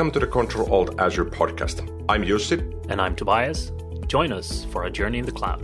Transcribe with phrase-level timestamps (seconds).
[0.00, 1.86] Welcome to the Control Alt Azure podcast.
[2.08, 2.58] I'm Jussi.
[2.88, 3.70] And I'm Tobias.
[4.06, 5.60] Join us for a journey in the cloud.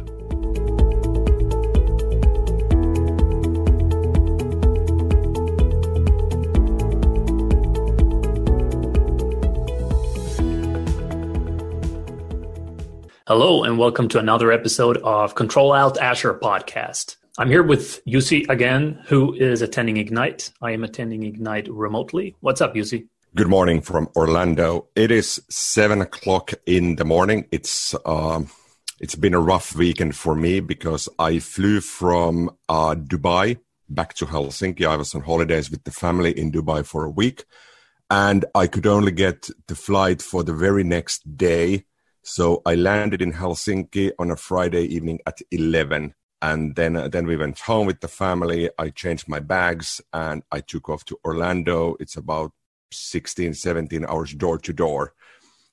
[13.27, 17.17] Hello, and welcome to another episode of Control Alt Azure podcast.
[17.39, 20.53] I'm here with Jussi again, who is attending Ignite.
[20.61, 22.37] I am attending Ignite remotely.
[22.41, 23.09] What's up, Jussi?
[23.37, 24.89] Good morning from Orlando.
[24.97, 27.47] It is seven o'clock in the morning.
[27.53, 28.49] It's um,
[28.99, 34.27] it's been a rough weekend for me because I flew from uh, Dubai back to
[34.27, 34.85] Helsinki.
[34.85, 37.45] I was on holidays with the family in Dubai for a week,
[38.11, 41.85] and I could only get the flight for the very next day
[42.29, 46.13] so I landed in Helsinki on a Friday evening at 11.
[46.43, 48.69] And then, uh, then we went home with the family.
[48.81, 51.95] I changed my bags and I took off to Orlando.
[52.01, 52.51] It's about
[52.93, 55.13] 16, 17 hours door to door.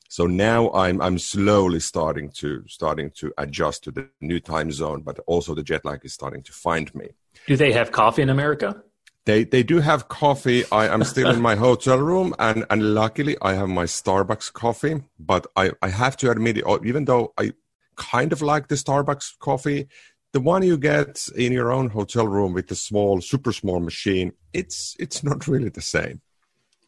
[0.10, 5.02] So now I'm I'm slowly starting to starting to adjust to the new time zone,
[5.02, 7.08] but also the jet lag is starting to find me.
[7.48, 8.84] Do they have coffee in America?
[9.26, 10.66] They they do have coffee.
[10.72, 15.02] I am still in my hotel room, and and luckily I have my Starbucks coffee.
[15.18, 17.54] But I I have to admit, oh, even though I
[17.96, 19.88] kind of like the Starbucks coffee,
[20.34, 24.34] the one you get in your own hotel room with the small, super small machine,
[24.52, 26.22] it's it's not really the same.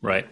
[0.05, 0.27] Right.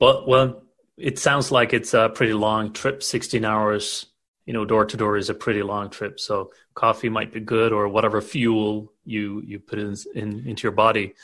[0.00, 0.62] Well, well,
[0.96, 4.06] it sounds like it's a pretty long trip, sixteen hours
[4.46, 6.18] you know, door to door is a pretty long trip.
[6.18, 10.72] So coffee might be good or whatever fuel you, you put in, in into your
[10.72, 11.14] body.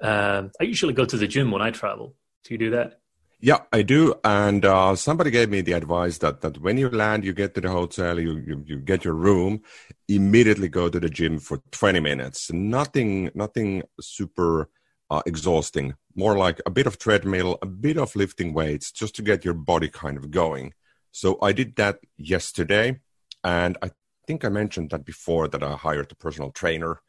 [0.00, 2.14] Uh, I usually go to the gym when I travel.
[2.44, 3.00] Do you do that?
[3.42, 4.14] Yeah, I do.
[4.22, 7.60] And uh, somebody gave me the advice that, that when you land, you get to
[7.60, 9.62] the hotel, you, you, you get your room,
[10.08, 12.52] immediately go to the gym for 20 minutes.
[12.52, 14.68] Nothing, nothing super
[15.08, 15.94] uh, exhausting.
[16.14, 19.54] More like a bit of treadmill, a bit of lifting weights, just to get your
[19.54, 20.74] body kind of going.
[21.12, 23.00] So I did that yesterday,
[23.44, 23.90] and I
[24.26, 27.00] think I mentioned that before that I hired a personal trainer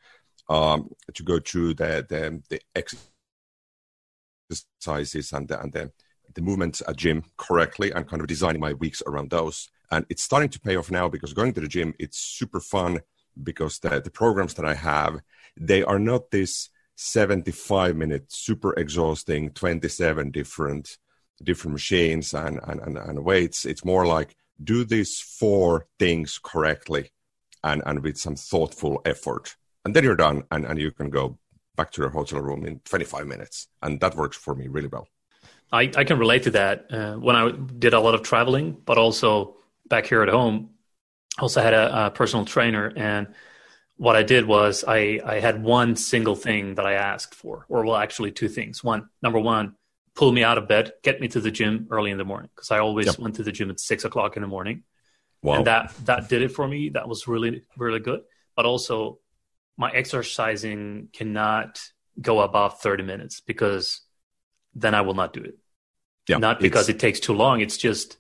[0.50, 2.62] um, to go through the the, the
[4.50, 5.92] exercises and the, and the
[6.34, 9.70] the movements at gym correctly and kind of designing my weeks around those.
[9.92, 13.02] And it's starting to pay off now because going to the gym it's super fun
[13.42, 15.20] because the the programs that I have
[15.58, 20.98] they are not this 75 minute super exhausting 27 different
[21.44, 23.66] different machines and, and, and, and weights.
[23.66, 27.12] It's more like do these four things correctly
[27.64, 29.56] and, and with some thoughtful effort.
[29.86, 31.40] And then you're done and, and you can go
[31.76, 33.68] back to your hotel room in 25 minutes.
[33.82, 35.08] And that works for me really well.
[35.72, 36.86] I, I can relate to that.
[36.92, 39.56] Uh, when I did a lot of traveling, but also
[39.88, 40.72] back here at home,
[41.40, 42.92] also had a, a personal trainer.
[42.96, 43.28] And
[44.02, 47.86] what I did was I, I had one single thing that I asked for, or
[47.86, 48.84] well, actually two things.
[48.84, 49.76] One, number one,
[50.16, 52.72] pull me out of bed, get me to the gym early in the morning because
[52.72, 53.20] I always yep.
[53.20, 54.82] went to the gym at six o'clock in the morning.
[55.44, 55.58] Wow.
[55.58, 56.90] And that that did it for me.
[56.90, 58.22] That was really really good.
[58.56, 59.20] But also,
[59.78, 61.80] my exercising cannot
[62.20, 64.02] go above thirty minutes because
[64.74, 65.60] then I will not do it.
[66.28, 67.62] Yeah, not because it takes too long.
[67.62, 68.18] It's just,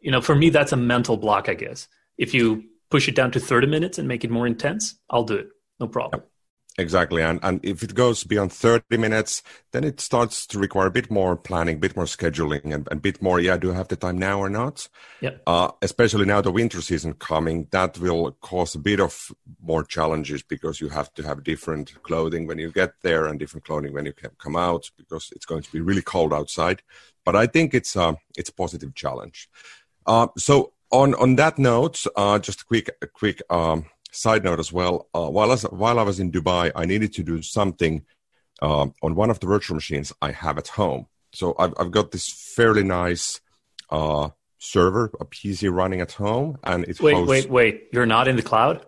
[0.00, 1.48] you know, for me that's a mental block.
[1.48, 4.96] I guess if you push it down to thirty minutes and make it more intense,
[5.08, 5.48] I'll do it.
[5.78, 6.20] No problem.
[6.20, 6.30] Yep.
[6.78, 7.22] Exactly.
[7.22, 9.42] And, and if it goes beyond 30 minutes,
[9.72, 12.96] then it starts to require a bit more planning, a bit more scheduling, and a
[12.96, 14.88] bit more, yeah, do I have the time now or not?
[15.20, 15.36] Yeah.
[15.46, 19.30] Uh, especially now the winter season coming, that will cause a bit of
[19.62, 23.64] more challenges because you have to have different clothing when you get there and different
[23.66, 26.82] clothing when you come out because it's going to be really cold outside.
[27.24, 29.50] But I think it's a, it's a positive challenge.
[30.06, 34.58] Uh, so on, on that note, uh, just a quick, a quick, um, side note
[34.58, 37.42] as well, uh, while, I was, while I was in Dubai, I needed to do
[37.42, 38.04] something
[38.60, 41.06] uh, on one of the virtual machines I have at home.
[41.32, 43.40] So I've, I've got this fairly nice
[43.88, 47.28] uh, server, a PC running at home, and it wait, hosts...
[47.28, 47.88] wait, wait.
[47.92, 48.84] You're not in the cloud.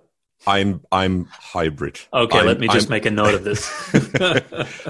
[0.46, 2.00] I'm I'm hybrid.
[2.12, 3.70] Okay, I'm, let me just I'm, make a note of this.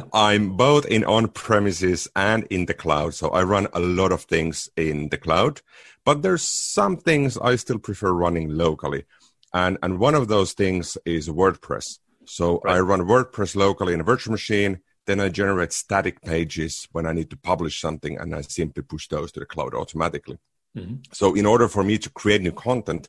[0.12, 4.22] I'm both in on premises and in the cloud, so I run a lot of
[4.22, 5.60] things in the cloud.
[6.04, 9.04] But there's some things I still prefer running locally
[9.52, 11.98] and and one of those things is WordPress.
[12.25, 12.76] So right.
[12.76, 14.81] I run WordPress locally in a virtual machine.
[15.06, 19.08] Then I generate static pages when I need to publish something, and I simply push
[19.08, 20.38] those to the cloud automatically.
[20.76, 20.96] Mm-hmm.
[21.12, 23.08] So in order for me to create new content,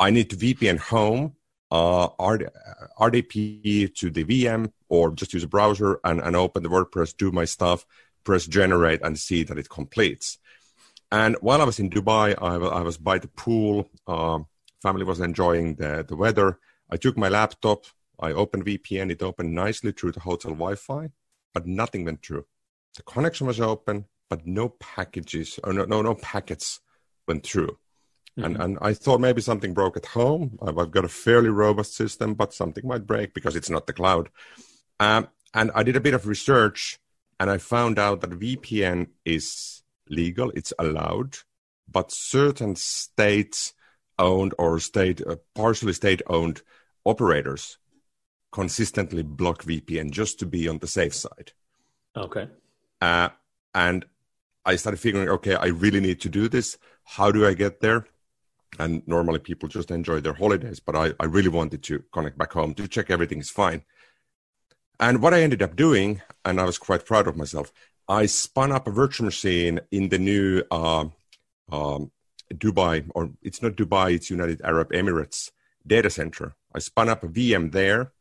[0.00, 1.34] I need to VPN home,
[1.74, 2.08] uh,
[3.00, 7.32] RDP to the VM, or just use a browser and, and open the WordPress, do
[7.32, 7.84] my stuff,
[8.22, 10.38] press generate, and see that it completes.
[11.10, 13.88] And while I was in Dubai, I, I was by the pool.
[14.06, 14.40] Uh,
[14.82, 16.58] family was enjoying the, the weather.
[16.90, 17.86] I took my laptop,
[18.20, 21.10] I opened VPN, it opened nicely through the hotel Wi Fi,
[21.52, 22.46] but nothing went through.
[22.94, 26.80] The connection was open, but no packages or no no, no packets
[27.26, 27.78] went through.
[28.38, 28.44] Mm-hmm.
[28.44, 30.58] And, and I thought maybe something broke at home.
[30.60, 33.92] I've, I've, got a fairly robust system, but something might break because it's not the
[33.92, 34.28] cloud.
[34.98, 36.98] Um, and I did a bit of research
[37.38, 41.36] and I found out that VPN is legal, it's allowed,
[41.90, 43.72] but certain state
[44.18, 46.62] owned or state, uh, partially state owned
[47.04, 47.78] operators
[48.52, 51.52] consistently block VPN just to be on the safe side.
[52.16, 52.48] Okay.
[53.00, 53.28] Uh,
[53.74, 54.04] and
[54.64, 56.78] I started figuring, okay, I really need to do this.
[57.04, 58.06] How do I get there?
[58.78, 62.52] And normally people just enjoy their holidays, but I, I really wanted to connect back
[62.52, 63.82] home to check everything is fine.
[64.98, 67.72] And what I ended up doing, and I was quite proud of myself,
[68.08, 71.06] I spun up a virtual machine in the new uh,
[71.70, 72.10] um,
[72.52, 75.50] Dubai, or it's not Dubai, it's United Arab Emirates
[75.86, 76.54] data center.
[76.74, 78.12] I spun up a VM there,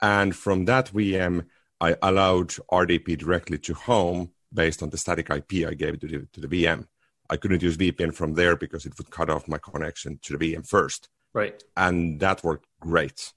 [0.00, 1.46] and from that VM,
[1.80, 6.26] I allowed RDP directly to home based on the static IP I gave to the,
[6.32, 6.86] to the VM.
[7.30, 10.54] I couldn't use VPN from there because it would cut off my connection to the
[10.54, 11.08] VM first.
[11.32, 11.62] Right.
[11.76, 13.32] And that worked great.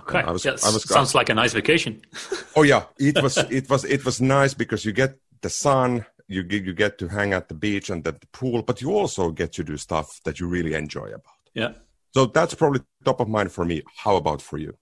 [0.00, 0.20] Okay.
[0.20, 0.64] I was, yes.
[0.64, 2.02] I was, Sounds like a nice vacation.
[2.56, 3.36] oh yeah, it was.
[3.36, 3.84] It was.
[3.84, 7.48] It was nice because you get the sun, you get you get to hang at
[7.48, 10.46] the beach and at the pool, but you also get to do stuff that you
[10.46, 11.38] really enjoy about.
[11.54, 11.72] Yeah.
[12.14, 13.82] So that's probably top of mind for me.
[13.96, 14.76] How about for you?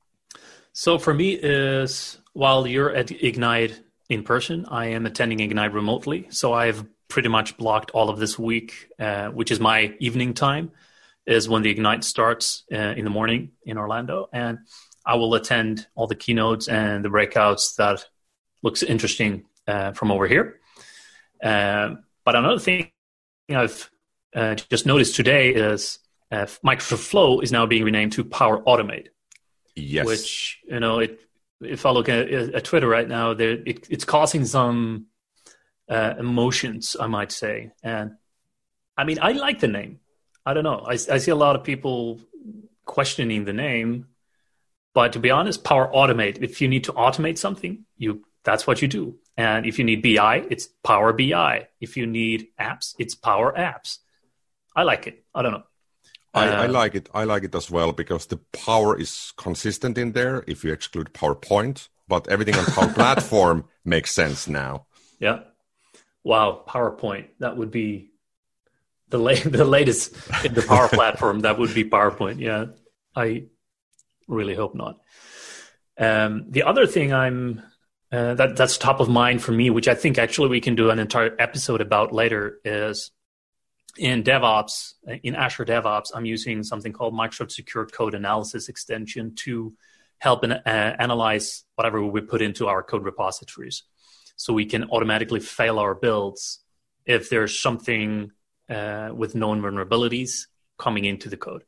[0.73, 6.27] So for me is while you're at Ignite in person, I am attending Ignite remotely.
[6.31, 10.71] So I've pretty much blocked all of this week, uh, which is my evening time,
[11.27, 14.59] is when the Ignite starts uh, in the morning in Orlando, and
[15.05, 18.05] I will attend all the keynotes and the breakouts that
[18.63, 20.61] looks interesting uh, from over here.
[21.43, 22.91] Um, but another thing
[23.51, 23.91] I've
[24.35, 25.99] uh, just noticed today is
[26.31, 29.09] uh, Microsoft Flow is now being renamed to Power Automate.
[29.75, 30.07] Yes.
[30.07, 31.21] Which you know, it,
[31.61, 35.07] if I look at, at Twitter right now, there it, it's causing some
[35.89, 37.73] uh, emotions, I might say.
[37.83, 38.13] And
[38.97, 40.01] I mean, I like the name.
[40.45, 40.85] I don't know.
[40.87, 42.21] I, I see a lot of people
[42.85, 44.07] questioning the name,
[44.95, 46.43] but to be honest, Power Automate.
[46.43, 49.17] If you need to automate something, you that's what you do.
[49.37, 51.69] And if you need BI, it's Power BI.
[51.81, 53.99] If you need apps, it's Power Apps.
[54.75, 55.25] I like it.
[55.35, 55.65] I don't know.
[56.35, 57.09] I, I, uh, like it.
[57.15, 60.45] I like it as well because the power is consistent in there.
[60.47, 64.87] If you exclude PowerPoint, but everything on Power Platform makes sense now.
[65.19, 65.41] Yeah.
[66.29, 66.63] Wow.
[66.69, 67.29] PowerPoint.
[67.39, 68.11] That would be
[69.09, 70.15] the la- the latest
[70.45, 71.41] in the Power Platform.
[71.41, 72.39] That would be PowerPoint.
[72.39, 72.67] Yeah.
[73.17, 73.47] I
[74.29, 74.97] really hope not.
[75.99, 77.63] Um, the other thing I'm
[78.13, 80.91] uh, that that's top of mind for me, which I think actually we can do
[80.91, 83.11] an entire episode about later, is
[83.97, 89.75] in DevOps, in Azure DevOps, I'm using something called Microsoft Secure Code Analysis extension to
[90.19, 93.83] help an, uh, analyze whatever we put into our code repositories.
[94.39, 96.61] So we can automatically fail our builds
[97.05, 98.31] if there's something
[98.71, 100.47] uh, with known vulnerabilities
[100.79, 101.65] coming into the code.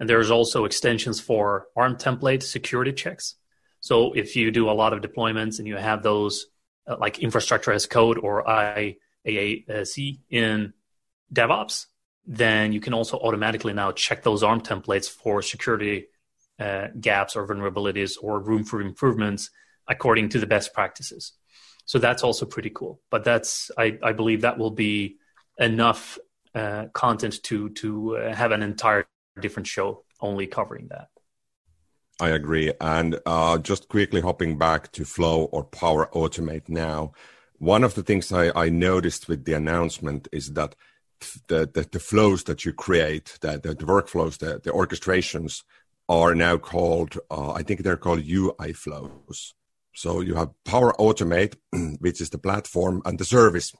[0.00, 3.36] And there's also extensions for ARM template security checks.
[3.80, 6.46] So if you do a lot of deployments and you have those
[6.88, 10.72] uh, like infrastructure as code or IaaC in
[11.32, 11.86] DevOps,
[12.26, 16.06] then you can also automatically now check those ARM templates for security
[16.58, 19.50] uh, gaps or vulnerabilities or room for improvements
[19.88, 21.32] according to the best practices.
[21.84, 23.00] So that's also pretty cool.
[23.10, 25.16] But that's I, I believe that will be
[25.58, 26.18] enough
[26.54, 29.06] uh, content to to uh, have an entire
[29.40, 31.08] different show only covering that.
[32.20, 32.72] I agree.
[32.80, 37.12] And uh, just quickly hopping back to Flow or Power Automate now,
[37.58, 40.74] one of the things I, I noticed with the announcement is that
[41.48, 45.62] the, the, the flows that you create, the, the, the workflows, the, the orchestrations
[46.08, 49.54] are now called, uh, I think they're called UI flows.
[49.94, 51.56] So you have Power Automate,
[52.00, 53.72] which is the platform and the service,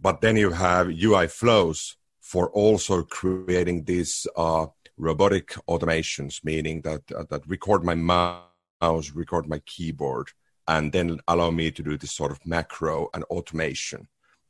[0.00, 4.66] but then you have UI flows for also creating these uh,
[4.96, 10.28] robotic automations, meaning that uh, that record my mouse, record my keyboard,
[10.66, 14.08] and then allow me to do this sort of macro and automation.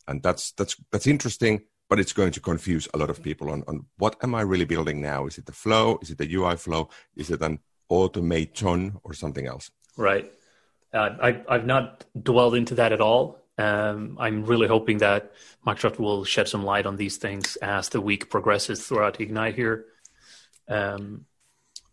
[0.09, 3.63] And that's that's that's interesting but it's going to confuse a lot of people on,
[3.69, 5.27] on what am I really building now?
[5.27, 5.99] Is it the flow?
[6.01, 6.89] Is it the UI flow?
[7.15, 7.59] Is it an
[7.91, 9.71] automation or something else?
[9.99, 10.33] Right.
[10.93, 13.39] Uh, I, I've not dwelled into that at all.
[13.59, 15.33] Um, I'm really hoping that
[15.67, 19.87] Microsoft will shed some light on these things as the week progresses throughout Ignite here.
[20.69, 21.27] Um,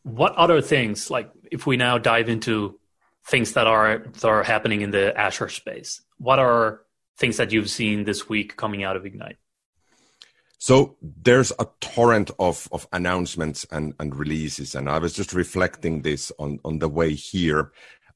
[0.03, 2.79] what other things, like if we now dive into
[3.25, 6.81] things that are that are happening in the Azure space, what are
[7.17, 9.37] things that you've seen this week coming out of Ignite?
[10.57, 16.01] So there's a torrent of, of announcements and, and releases, and I was just reflecting
[16.01, 17.71] this on, on the way here.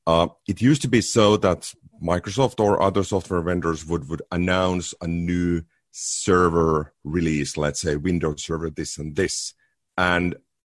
[0.05, 4.93] Uh, it used to be so that Microsoft or other software vendors would would announce
[5.01, 9.53] a new server release, let's say Windows Server this and this,
[9.97, 10.35] and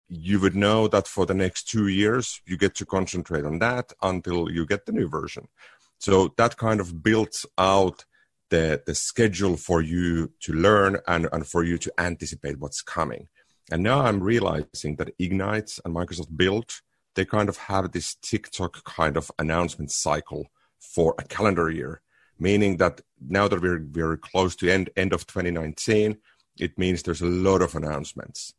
[0.07, 3.91] you would know that for the next two years you get to concentrate on that
[4.03, 5.47] until you get the new version.
[5.97, 8.05] So that kind of builds out
[8.49, 13.27] the the schedule for you to learn and, and for you to anticipate what's coming.
[13.71, 16.69] And now I'm realizing that Ignite and Microsoft Build,
[17.15, 20.47] they kind of have this tick-tock kind of announcement cycle
[20.79, 22.01] for a calendar year,
[22.37, 26.17] meaning that now that we're very close to end end of 2019,
[26.59, 28.53] it means there's a lot of announcements,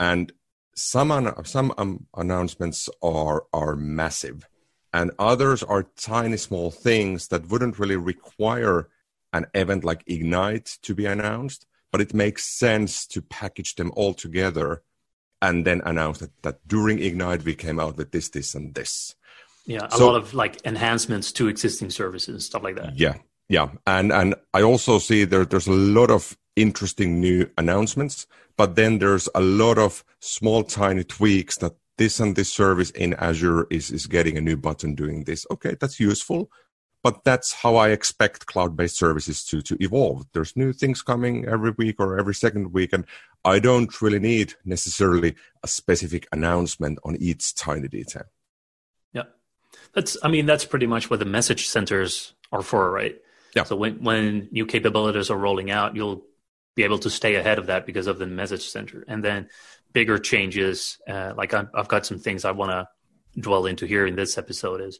[0.00, 0.32] and
[0.74, 4.46] some some um, announcements are are massive,
[4.92, 8.88] and others are tiny small things that wouldn't really require
[9.32, 14.14] an event like Ignite to be announced, but it makes sense to package them all
[14.14, 14.82] together
[15.42, 19.14] and then announced that, that during Ignite we came out with this, this, and this.
[19.66, 22.98] Yeah, a so, lot of like enhancements to existing services, stuff like that.
[22.98, 23.16] Yeah,
[23.48, 28.26] yeah, and and I also see there there's a lot of interesting new announcements,
[28.56, 33.14] but then there's a lot of small tiny tweaks that this and this service in
[33.14, 35.46] Azure is is getting a new button doing this.
[35.50, 36.50] Okay, that's useful,
[37.06, 40.26] but that's how I expect cloud-based services to to evolve.
[40.32, 43.04] There's new things coming every week or every second week, and
[43.44, 48.24] I don't really need necessarily a specific announcement on each tiny detail.
[49.12, 49.28] Yeah,
[49.94, 50.16] that's.
[50.20, 53.14] I mean, that's pretty much what the message centers are for, right?
[53.54, 53.62] Yeah.
[53.62, 56.24] So when when new capabilities are rolling out, you'll
[56.74, 59.48] be able to stay ahead of that because of the message center, and then
[59.92, 60.98] bigger changes.
[61.06, 62.88] Uh, like i I've got some things I want to
[63.40, 64.98] dwell into here in this episode is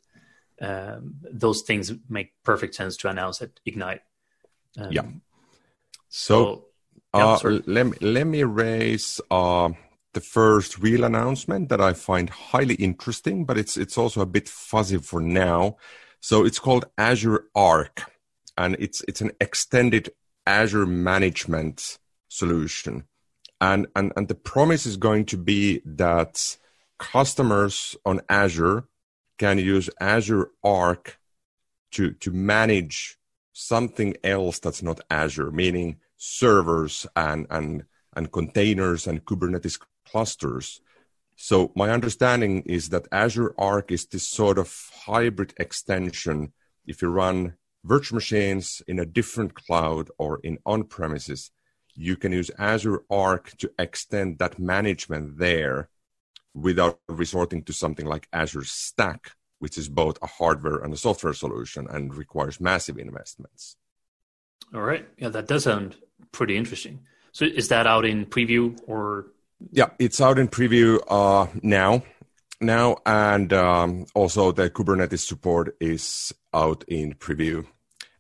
[0.60, 4.02] um, those things make perfect sense to announce at Ignite.
[4.78, 5.02] Um, yeah.
[6.08, 6.64] So, so
[7.14, 9.70] yeah, uh, let me let me raise uh,
[10.12, 14.48] the first real announcement that I find highly interesting, but it's it's also a bit
[14.48, 15.76] fuzzy for now.
[16.20, 18.10] So it's called Azure Arc,
[18.56, 20.10] and it's it's an extended
[20.46, 21.98] Azure management
[22.28, 23.04] solution,
[23.60, 26.56] and and and the promise is going to be that
[26.98, 28.84] customers on Azure
[29.38, 31.18] can use Azure Arc
[31.92, 33.18] to, to manage
[33.52, 40.80] something else that's not Azure, meaning servers and, and, and containers and Kubernetes clusters.
[41.36, 44.74] So my understanding is that Azure Arc is this sort of
[45.06, 46.52] hybrid extension.
[46.86, 51.50] If you run virtual machines in a different cloud or in on premises,
[51.94, 55.88] you can use Azure Arc to extend that management there
[56.56, 61.34] without resorting to something like Azure Stack, which is both a hardware and a software
[61.34, 63.76] solution and requires massive investments.
[64.74, 65.06] All right.
[65.18, 65.96] Yeah, that does sound
[66.32, 67.00] pretty interesting.
[67.32, 69.26] So is that out in preview or?
[69.70, 72.02] Yeah, it's out in preview uh, now.
[72.58, 77.66] Now, and um, also the Kubernetes support is out in preview.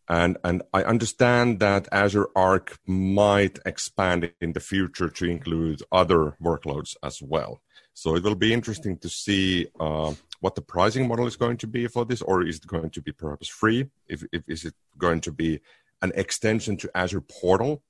[0.08, 6.36] And, and I understand that Azure Arc might expand in the future to include other
[6.40, 7.60] workloads as well.
[7.96, 11.66] So it will be interesting to see uh, what the pricing model is going to
[11.66, 13.88] be for this, or is it going to be perhaps free?
[14.06, 15.60] If, if is it going to be
[16.02, 17.82] an extension to Azure Portal?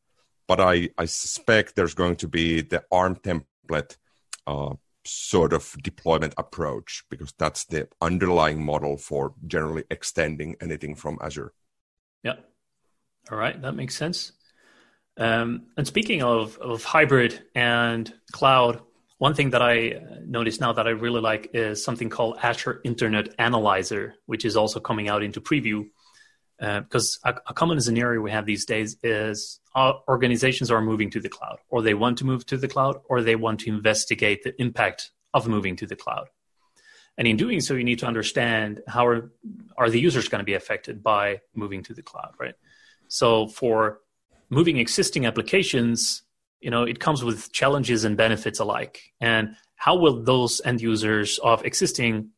[0.47, 3.97] But I, I suspect there's going to be the ARM template
[4.47, 11.19] uh, sort of deployment approach because that's the underlying model for generally extending anything from
[11.21, 11.53] Azure.
[12.23, 12.37] Yeah.
[13.33, 14.31] All right, that makes sense.
[15.17, 18.83] Um, and speaking of, of hybrid and cloud,
[19.19, 22.81] one thing that I uh, notice now that I really like is something called Azure
[22.85, 25.89] Internet Analyzer, which is also coming out into preview.
[26.61, 29.61] Uh, because a, a, common scenario we have these days is
[30.09, 33.21] organizations are moving to the cloud, or they want to move to the cloud, or
[33.21, 36.29] they want to investigate the impact of moving to the cloud.
[37.19, 39.33] And in doing so, you need to understand how are,
[39.77, 42.55] are the users going to be affected by moving to the cloud, right?
[43.09, 44.01] So for
[44.49, 46.23] moving existing applications,
[46.61, 49.13] you know it comes with challenges and benefits alike.
[49.21, 52.31] And how will those end users of existing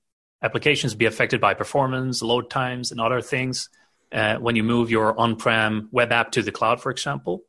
[0.43, 3.69] applications be affected by performance load times and other things
[4.13, 7.45] uh, when you move your on-prem web app to the cloud for example?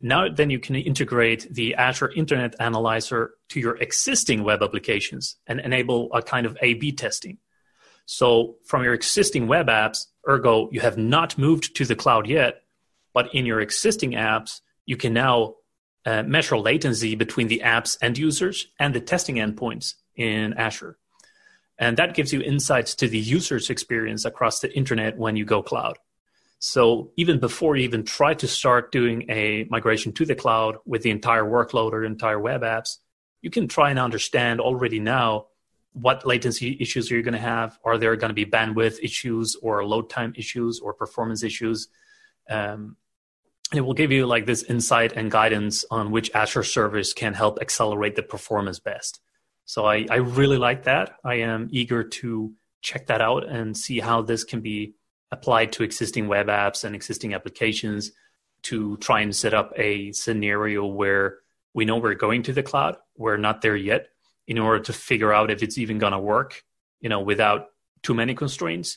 [0.00, 5.60] Now then you can integrate the azure internet analyzer to your existing web applications and
[5.60, 7.38] enable a kind of a b testing.
[8.06, 12.62] So from your existing web apps ergo you have not moved to the cloud yet
[13.12, 15.54] but in your existing apps you can now
[16.08, 20.96] uh, measure latency between the app's end users and the testing endpoints in Azure.
[21.78, 25.62] And that gives you insights to the user's experience across the internet when you go
[25.62, 25.98] cloud.
[26.60, 31.02] So even before you even try to start doing a migration to the cloud with
[31.02, 32.96] the entire workload or entire web apps,
[33.42, 35.48] you can try and understand already now
[35.92, 37.78] what latency issues are you going to have?
[37.84, 41.88] Are there going to be bandwidth issues or load time issues or performance issues?
[42.48, 42.96] Um,
[43.74, 47.60] it will give you like this insight and guidance on which Azure service can help
[47.60, 49.20] accelerate the performance best.
[49.66, 51.16] So I, I really like that.
[51.24, 54.94] I am eager to check that out and see how this can be
[55.30, 58.12] applied to existing web apps and existing applications
[58.62, 61.38] to try and set up a scenario where
[61.74, 62.96] we know we're going to the cloud.
[63.16, 64.08] We're not there yet
[64.46, 66.64] in order to figure out if it's even going to work,
[67.00, 67.66] you know, without
[68.02, 68.96] too many constraints.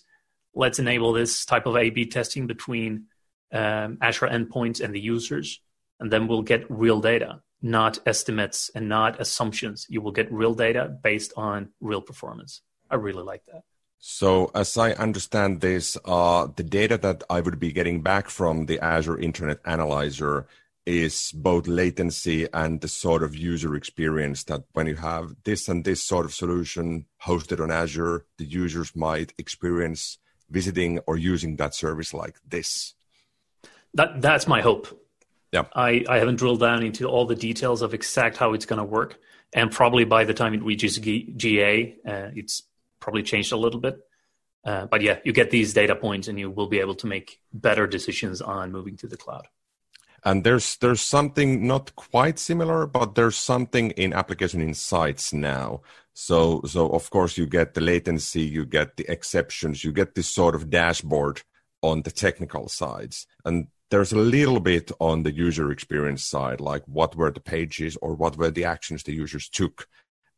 [0.54, 3.08] Let's enable this type of A/B testing between
[3.52, 5.62] um, Azure endpoints and the users,
[6.00, 9.86] and then we'll get real data, not estimates and not assumptions.
[9.90, 12.62] You will get real data based on real performance.
[12.90, 13.64] I really like that.
[14.04, 18.66] So, as I understand this, uh, the data that I would be getting back from
[18.66, 20.48] the Azure Internet Analyzer
[20.88, 25.86] is both latency and the sort of user experience that when you have this and
[25.86, 30.18] this sort of solution hosted on Azure, the users might experience
[30.50, 32.96] visiting or using that service like this.
[33.94, 34.98] That that's my hope.
[35.52, 35.66] Yeah.
[35.76, 38.86] I, I haven't drilled down into all the details of exact how it's going to
[38.86, 39.20] work.
[39.54, 42.64] And probably by the time it reaches GA, uh, it's
[43.02, 44.00] probably changed a little bit.
[44.64, 47.42] Uh, but yeah, you get these data points and you will be able to make
[47.52, 49.48] better decisions on moving to the cloud.
[50.24, 55.82] And there's there's something not quite similar, but there's something in application insights now.
[56.14, 60.28] So so of course you get the latency, you get the exceptions, you get this
[60.28, 61.42] sort of dashboard
[61.82, 63.26] on the technical sides.
[63.44, 67.98] And there's a little bit on the user experience side, like what were the pages
[68.02, 69.88] or what were the actions the users took.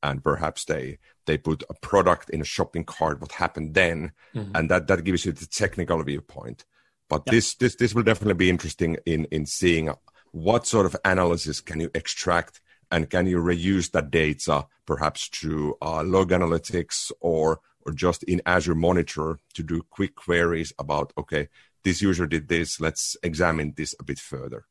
[0.01, 4.53] And perhaps they they put a product in a shopping cart, what happened then, mm-hmm.
[4.55, 6.65] and that that gives you the technical viewpoint.
[7.07, 9.89] But this this this will definitely be interesting in in seeing
[10.31, 12.59] what sort of analysis can you extract
[12.91, 18.41] and can you reuse that data perhaps through uh, log analytics or or just in
[18.45, 21.47] Azure Monitor to do quick queries about okay
[21.83, 24.65] this user did this let's examine this a bit further.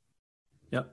[0.70, 0.84] Yeah.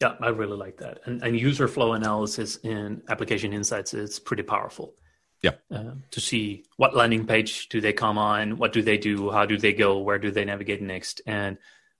[0.00, 1.00] Yeah, I really like that.
[1.04, 4.94] And, and user flow analysis in application insights is pretty powerful
[5.42, 9.30] yeah uh, to see what landing page do they come on what do they do
[9.30, 11.56] how do they go where do they navigate next and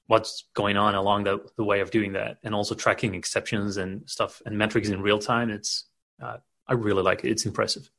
[0.06, 4.08] what's going on along the, the way of doing that and also tracking exceptions and
[4.08, 5.86] stuff and metrics in real time it's
[6.22, 7.90] uh, i really like it it's impressive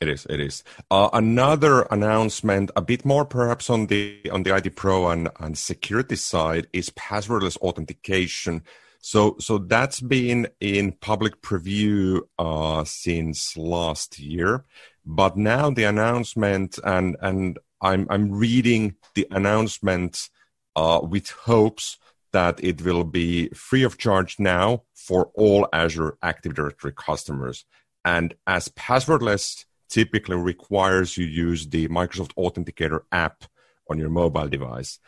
[0.00, 0.64] it is it is.
[0.90, 5.58] Uh, another announcement a bit more perhaps on the on the id pro and, and
[5.58, 8.62] security side is passwordless authentication.
[9.02, 14.64] So, so that's been in public preview uh, since last year,
[15.06, 20.28] but now the announcement and and I'm I'm reading the announcement
[20.76, 21.98] uh, with hopes
[22.32, 27.64] that it will be free of charge now for all Azure Active Directory customers.
[28.04, 33.44] And as passwordless typically requires you use the Microsoft Authenticator app
[33.90, 34.98] on your mobile device,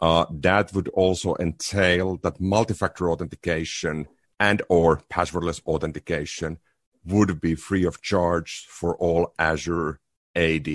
[0.00, 4.08] uh, that would also entail that multi-factor authentication
[4.40, 6.58] and or passwordless authentication
[7.04, 10.00] would be free of charge for all Azure
[10.34, 10.68] AD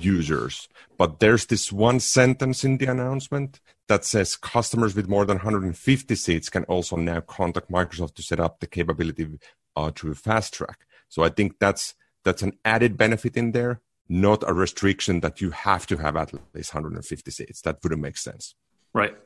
[0.00, 0.68] users.
[0.96, 6.14] But there's this one sentence in the announcement that says customers with more than 150
[6.14, 9.28] seats can also now contact Microsoft to set up the capability
[9.76, 10.86] uh, through Fast Track.
[11.08, 15.50] So I think that's that's an added benefit in there not a restriction that you
[15.50, 17.62] have to have at least 150 seats.
[17.62, 18.54] That wouldn't make sense.
[18.92, 19.16] Right.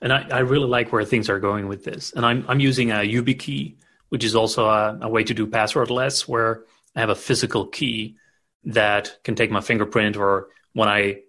[0.00, 2.12] And I, I really like where things are going with this.
[2.12, 3.76] And I'm, I'm using a YubiKey,
[4.10, 8.16] which is also a, a way to do passwordless, where I have a physical key
[8.64, 11.20] that can take my fingerprint, or when I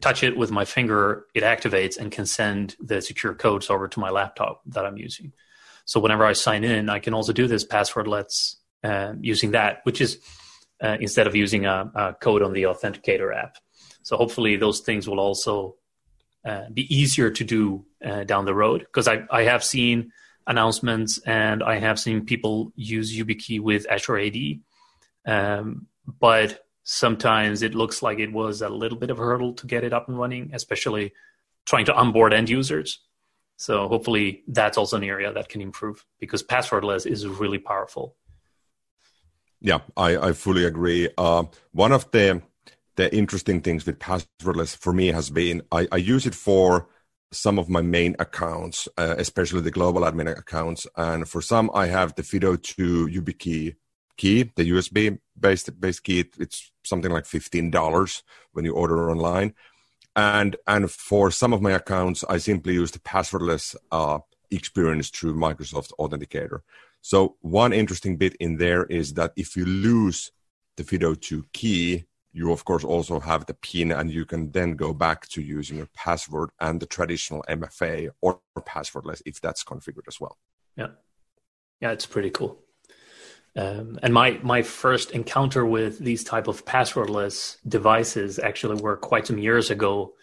[0.00, 4.00] touch it with my finger, it activates and can send the secure codes over to
[4.00, 5.32] my laptop that I'm using.
[5.84, 10.00] So whenever I sign in, I can also do this passwordless uh, using that, which
[10.00, 10.18] is
[10.82, 13.56] uh, instead of using a, a, code on the authenticator app.
[14.02, 15.76] So hopefully those things will also
[16.44, 20.10] uh, be easier to do uh, down the road because I, I have seen
[20.46, 24.36] announcements and I have seen people use YubiKey with Azure AD,
[25.24, 25.86] um,
[26.18, 29.84] but sometimes it looks like it was a little bit of a hurdle to get
[29.84, 31.12] it up and running, especially
[31.64, 32.98] trying to onboard end users.
[33.56, 38.16] So hopefully that's also an area that can improve because passwordless is really powerful.
[39.62, 41.08] Yeah, I, I fully agree.
[41.16, 42.42] Uh, one of the
[42.96, 46.88] the interesting things with passwordless for me has been I, I use it for
[47.30, 51.86] some of my main accounts, uh, especially the global admin accounts, and for some I
[51.86, 53.76] have the FIDO2 YubiKey
[54.18, 56.24] key, the USB based based key.
[56.38, 59.54] It's something like fifteen dollars when you order online,
[60.16, 64.20] and and for some of my accounts I simply use the passwordless uh,
[64.50, 66.60] experience through Microsoft Authenticator.
[67.02, 70.30] So one interesting bit in there is that if you lose
[70.76, 74.94] the FIDO2 key, you of course also have the PIN, and you can then go
[74.94, 80.18] back to using your password and the traditional MFA or passwordless if that's configured as
[80.18, 80.38] well.
[80.76, 80.88] Yeah,
[81.80, 82.58] yeah, it's pretty cool.
[83.54, 89.26] Um, and my my first encounter with these type of passwordless devices actually were quite
[89.26, 90.14] some years ago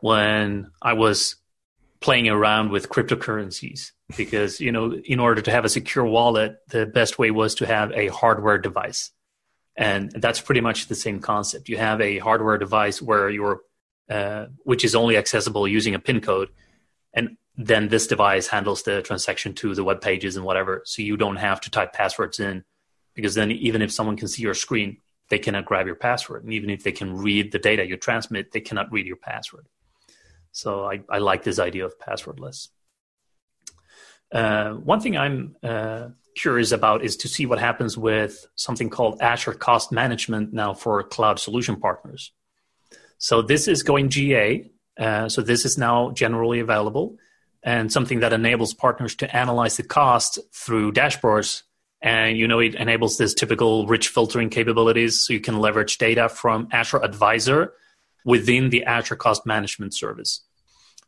[0.00, 1.36] when I was
[2.04, 6.84] playing around with cryptocurrencies because you know in order to have a secure wallet the
[6.84, 9.10] best way was to have a hardware device.
[9.74, 11.70] And that's pretty much the same concept.
[11.70, 13.62] You have a hardware device where you're
[14.10, 16.50] uh, which is only accessible using a pin code
[17.14, 20.82] and then this device handles the transaction to the web pages and whatever.
[20.84, 22.64] So you don't have to type passwords in
[23.14, 24.98] because then even if someone can see your screen
[25.30, 26.44] they cannot grab your password.
[26.44, 29.68] And even if they can read the data you transmit they cannot read your password
[30.54, 32.68] so I, I like this idea of passwordless.
[34.32, 39.20] Uh, one thing I'm uh, curious about is to see what happens with something called
[39.20, 42.32] Azure Cost Management now for cloud solution partners.
[43.18, 44.70] So this is going GA.
[44.96, 47.16] Uh, so this is now generally available
[47.64, 51.62] and something that enables partners to analyze the cost through dashboards.
[52.00, 56.28] And you know it enables this typical rich filtering capabilities, so you can leverage data
[56.28, 57.72] from Azure Advisor
[58.24, 60.42] within the Azure Cost Management Service.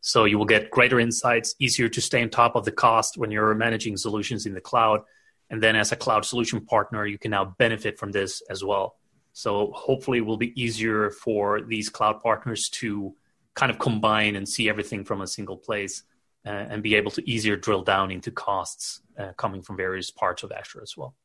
[0.01, 3.31] So you will get greater insights, easier to stay on top of the cost when
[3.31, 5.01] you're managing solutions in the cloud.
[5.49, 8.95] And then as a cloud solution partner, you can now benefit from this as well.
[9.33, 13.15] So hopefully it will be easier for these cloud partners to
[13.53, 16.03] kind of combine and see everything from a single place
[16.45, 20.43] uh, and be able to easier drill down into costs uh, coming from various parts
[20.43, 21.15] of Azure as well.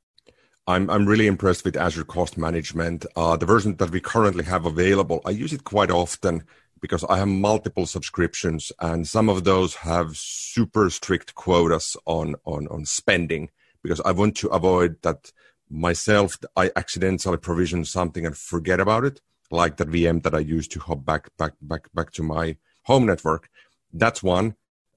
[0.66, 3.04] I'm I'm really impressed with Azure Cost Management.
[3.16, 6.44] Uh, the version that we currently have available, I use it quite often
[6.80, 12.68] because I have multiple subscriptions, and some of those have super strict quotas on on
[12.68, 13.50] on spending
[13.82, 15.32] because I want to avoid that
[15.68, 16.38] myself.
[16.56, 19.20] I accidentally provision something and forget about it,
[19.50, 23.06] like that VM that I used to hop back back back back to my home
[23.06, 23.48] network.
[23.92, 24.54] That's one.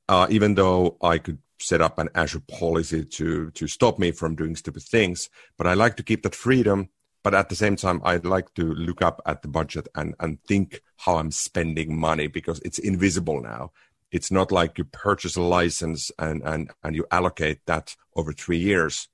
[0.07, 4.35] Uh, even though I could set up an Azure policy to to stop me from
[4.35, 5.29] doing stupid things.
[5.57, 6.89] But I like to keep that freedom.
[7.23, 10.39] But at the same time, I like to look up at the budget and and
[10.47, 13.71] think how I'm spending money because it's invisible now.
[14.11, 18.59] It's not like you purchase a license and and and you allocate that over three
[18.59, 19.09] years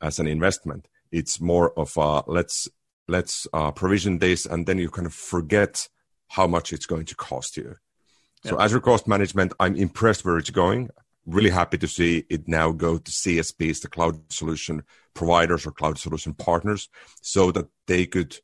[0.00, 0.88] as an investment.
[1.12, 2.68] It's more of a let's
[3.06, 5.88] let's uh, provision this and then you kind of forget
[6.28, 7.76] how much it's going to cost you.
[8.44, 10.90] So Azure Cost Management, I'm impressed where it's going
[11.26, 14.82] really happy to see it now go to CSPs, the cloud solution
[15.14, 16.88] providers or cloud solution partners,
[17.20, 18.36] so that they could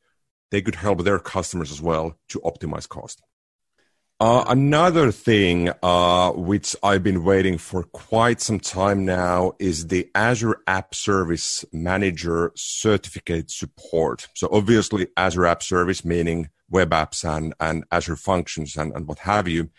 [0.51, 3.21] they could help their customers as well to optimize cost.
[4.21, 10.09] Uh, another thing uh, which I've been waiting for quite some time now is the
[10.13, 14.27] Azure App Service Managed certificate support.
[14.35, 19.19] So obviously Azure App Service, meaning web apps and, and Azure functions and, and what
[19.19, 19.69] have you,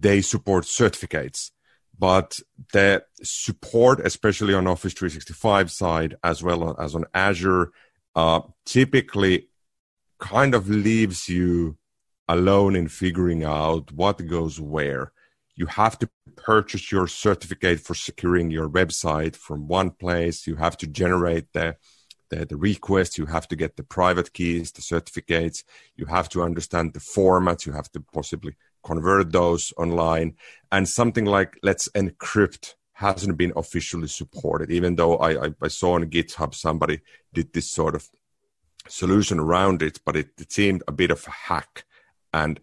[0.00, 1.52] they support certificates
[1.98, 2.40] but
[2.72, 7.70] the support, especially on Office 365 side as well as on Azure,
[8.14, 9.48] uh, typically
[10.18, 11.76] kind of leaves you
[12.28, 15.12] alone in figuring out what goes where.
[15.56, 20.46] You have to purchase your certificate for securing your website from one place.
[20.46, 21.76] You have to generate the,
[22.30, 23.18] the, the request.
[23.18, 25.62] You have to get the private keys, the certificates.
[25.96, 27.66] You have to understand the formats.
[27.66, 30.34] You have to possibly convert those online
[30.70, 35.94] and something like let's encrypt hasn't been officially supported even though I, I, I, saw
[35.94, 37.00] on github somebody
[37.32, 38.08] did this sort of
[38.88, 41.84] solution around it but it, it seemed a bit of a hack.
[42.32, 42.60] And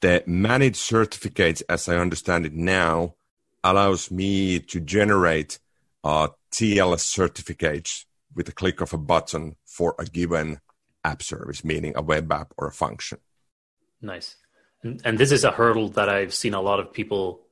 [0.00, 3.14] the managed certificates as i understand it now
[3.62, 5.58] allows me to generate
[6.04, 10.60] uh, tls certificates with a click of a button for a given
[11.04, 13.18] app service meaning a web app or a function.
[14.00, 14.36] Nice
[14.82, 17.42] and, this is a hurdle that I've seen a lot of people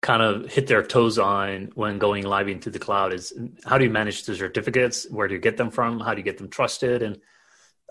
[0.00, 3.32] kind of hit their toes on when going live into the cloud is
[3.64, 5.06] how do you manage the certificates?
[5.10, 6.00] Where do you get them from?
[6.00, 7.02] How do you get them trusted?
[7.02, 7.20] And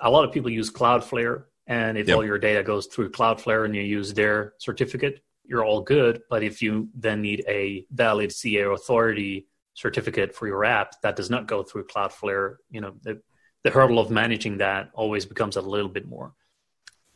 [0.01, 1.45] a lot of people use Cloudflare.
[1.67, 2.17] And if yep.
[2.17, 6.21] all your data goes through Cloudflare and you use their certificate, you're all good.
[6.29, 11.29] But if you then need a valid CA authority certificate for your app that does
[11.29, 13.21] not go through Cloudflare, you know, the,
[13.63, 16.34] the hurdle of managing that always becomes a little bit more.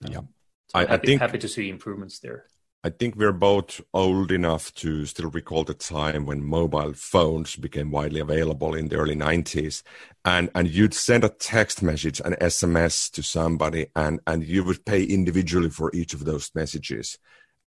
[0.02, 0.22] Yeah.
[0.68, 2.46] So I, happy, I think happy to see improvements there.
[2.86, 7.90] I think we're both old enough to still recall the time when mobile phones became
[7.90, 9.82] widely available in the early 90s.
[10.24, 14.86] And, and you'd send a text message, an SMS to somebody, and, and you would
[14.86, 17.18] pay individually for each of those messages.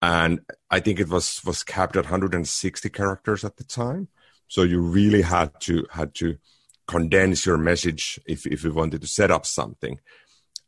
[0.01, 0.39] And
[0.71, 4.07] I think it was, was capped at 160 characters at the time.
[4.47, 6.39] So you really had to, had to
[6.87, 9.99] condense your message if, if you wanted to set up something.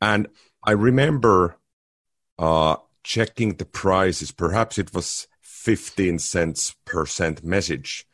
[0.00, 0.26] And
[0.64, 1.56] I remember
[2.40, 4.32] uh, checking the prices.
[4.32, 8.06] Perhaps it was 15 cents per cent message.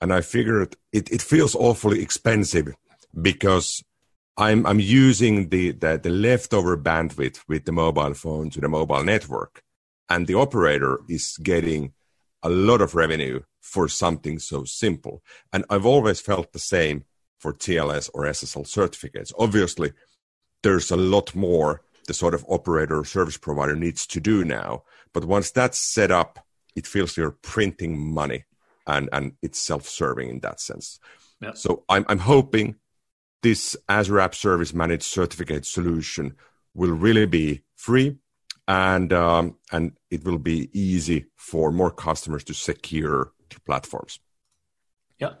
[0.00, 2.68] And I figured it, it feels awfully expensive
[3.20, 3.82] because
[4.36, 9.02] I'm, I'm using the, the, the leftover bandwidth with the mobile phone to the mobile
[9.02, 9.62] network.
[10.08, 11.92] And the operator is getting
[12.42, 15.22] a lot of revenue for something so simple.
[15.52, 17.04] And I've always felt the same
[17.40, 19.32] for TLS or SSL certificates.
[19.36, 19.92] Obviously,
[20.62, 24.82] there's a lot more the sort of operator or service provider needs to do now.
[25.12, 26.38] But once that's set up,
[26.74, 28.44] it feels you're printing money
[28.86, 30.98] and, and it's self serving in that sense.
[31.40, 31.52] Yeah.
[31.54, 32.76] So I'm, I'm hoping
[33.42, 36.36] this Azure App Service Managed Certificate solution
[36.74, 38.16] will really be free
[38.68, 44.18] and um, and it will be easy for more customers to secure the platforms.
[45.18, 45.34] Yeah,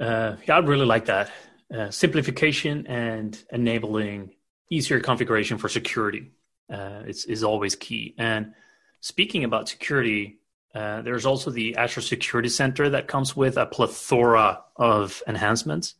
[0.00, 1.30] uh, yeah, I really like that
[1.74, 4.32] uh, simplification and enabling
[4.70, 6.32] easier configuration for security.
[6.68, 8.14] Uh, is is always key.
[8.18, 8.52] And
[9.00, 10.40] speaking about security,
[10.74, 15.94] uh, there's also the Azure Security Center that comes with a plethora of enhancements.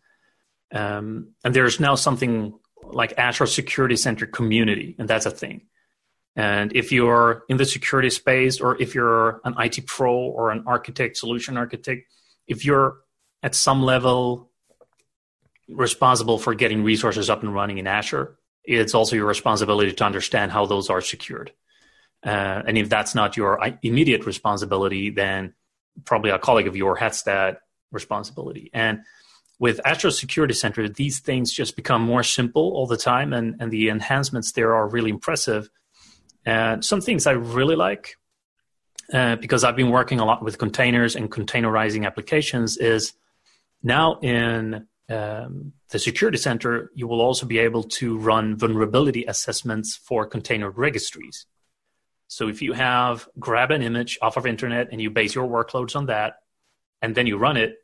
[0.72, 5.62] Um, and there's now something like Azure Security Center community, and that's a thing.
[6.34, 10.64] And if you're in the security space, or if you're an IT pro or an
[10.66, 12.02] architect, solution architect,
[12.46, 12.98] if you're
[13.42, 14.50] at some level
[15.68, 20.52] responsible for getting resources up and running in Azure, it's also your responsibility to understand
[20.52, 21.52] how those are secured.
[22.24, 25.54] Uh, and if that's not your immediate responsibility, then
[26.04, 27.60] probably a colleague of yours has that
[27.92, 28.70] responsibility.
[28.74, 29.00] And
[29.58, 33.70] with Azure Security Center, these things just become more simple all the time, and, and
[33.70, 35.70] the enhancements there are really impressive.
[36.44, 38.16] And some things I really like,
[39.12, 43.14] uh, because I've been working a lot with containers and containerizing applications, is
[43.82, 49.96] now in um, the Security Center, you will also be able to run vulnerability assessments
[49.96, 51.46] for container registries.
[52.28, 55.94] So if you have grab an image off of internet and you base your workloads
[55.94, 56.38] on that,
[57.00, 57.76] and then you run it,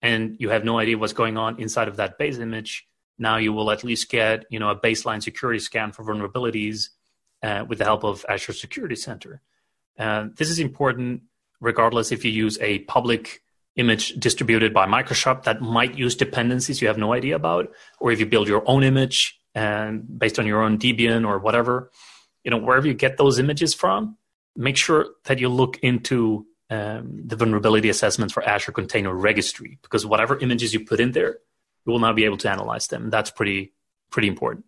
[0.00, 2.86] and you have no idea what's going on inside of that base image,
[3.18, 6.90] now you will at least get you know a baseline security scan for vulnerabilities
[7.42, 9.42] uh, with the help of Azure Security Center.
[9.98, 11.22] Uh, this is important
[11.60, 13.42] regardless if you use a public
[13.76, 18.20] image distributed by Microsoft that might use dependencies you have no idea about, or if
[18.20, 21.90] you build your own image and based on your own Debian or whatever,
[22.44, 24.16] you know, wherever you get those images from,
[24.56, 30.06] make sure that you look into um, the vulnerability assessments for Azure Container Registry because
[30.06, 31.38] whatever images you put in there,
[31.84, 33.10] you will now be able to analyze them.
[33.10, 33.72] That's pretty
[34.10, 34.64] pretty important.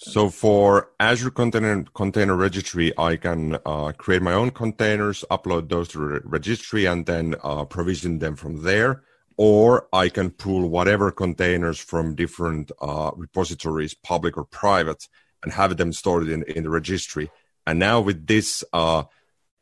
[0.00, 5.88] So for Azure Container Container Registry, I can uh, create my own containers, upload those
[5.88, 9.02] to the registry, and then uh, provision them from there.
[9.36, 15.08] Or I can pull whatever containers from different uh, repositories, public or private,
[15.42, 17.28] and have them stored in, in the registry.
[17.66, 19.02] And now with this uh,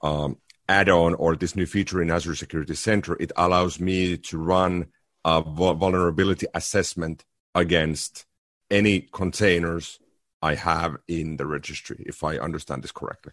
[0.03, 0.37] um,
[0.68, 4.88] add-on or this new feature in Azure Security Center, it allows me to run
[5.25, 8.27] a vulnerability assessment against
[8.70, 9.99] any containers
[10.42, 13.33] I have in the registry, if I understand this correctly.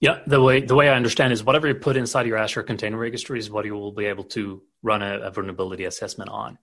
[0.00, 2.98] Yeah, the way the way I understand is whatever you put inside your Azure Container
[2.98, 6.58] Registry is what you will be able to run a, a vulnerability assessment on.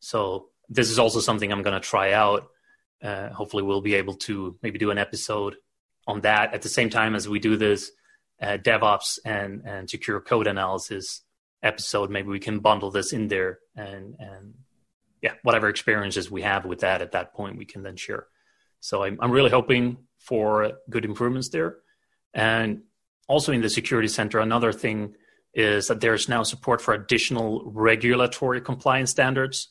[0.00, 2.48] So this is also something I'm going to try out.
[3.02, 5.56] Uh, hopefully, we'll be able to maybe do an episode
[6.06, 7.90] on that at the same time as we do this
[8.40, 11.22] uh, DevOps and and secure code analysis
[11.62, 12.10] episode.
[12.10, 14.54] Maybe we can bundle this in there and and
[15.20, 18.26] yeah, whatever experiences we have with that at that point, we can then share.
[18.80, 21.76] So I'm, I'm really hoping for good improvements there.
[22.34, 22.82] And
[23.28, 25.14] also in the security center, another thing
[25.54, 29.68] is that there's now support for additional regulatory compliance standards.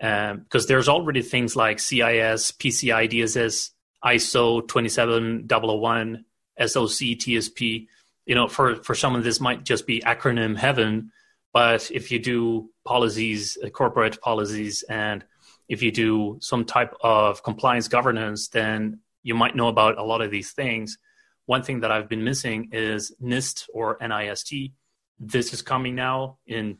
[0.00, 3.70] Um, because there's already things like CIS, PCI DSS,
[4.04, 6.24] ISO 27001,
[6.60, 7.88] SOC, TSP.
[8.24, 11.10] You know, for, for someone, this might just be acronym heaven.
[11.52, 15.24] But if you do policies, uh, corporate policies, and
[15.68, 20.22] if you do some type of compliance governance, then you might know about a lot
[20.22, 20.98] of these things.
[21.46, 24.72] One thing that I've been missing is NIST or NIST.
[25.18, 26.78] This is coming now in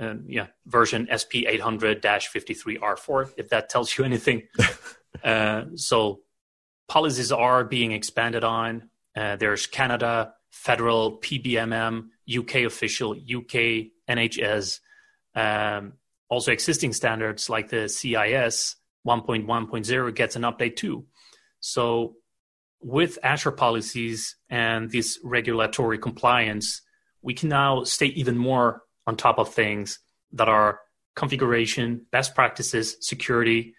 [0.00, 3.32] uh, yeah version SP 800-53R4.
[3.36, 4.48] If that tells you anything,
[5.24, 6.20] uh, so
[6.88, 8.90] policies are being expanded on.
[9.16, 14.80] Uh, there's Canada federal PBMM, UK official, UK NHS.
[15.34, 15.94] Um,
[16.30, 21.04] also existing standards like the CIS 1.1.0 gets an update too.
[21.58, 22.16] So
[22.80, 26.80] with Azure policies and this regulatory compliance,
[27.20, 29.98] we can now stay even more on top of things
[30.32, 30.80] that are
[31.16, 33.74] configuration, best practices, security,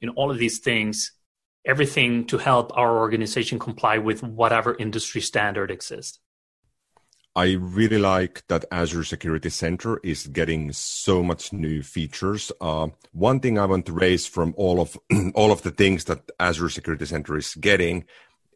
[0.00, 1.12] you know, all of these things,
[1.64, 6.20] everything to help our organization comply with whatever industry standard exists.
[7.36, 12.50] I really like that Azure Security Center is getting so much new features.
[12.62, 14.96] Uh, one thing I want to raise from all of
[15.34, 18.06] all of the things that Azure Security Center is getting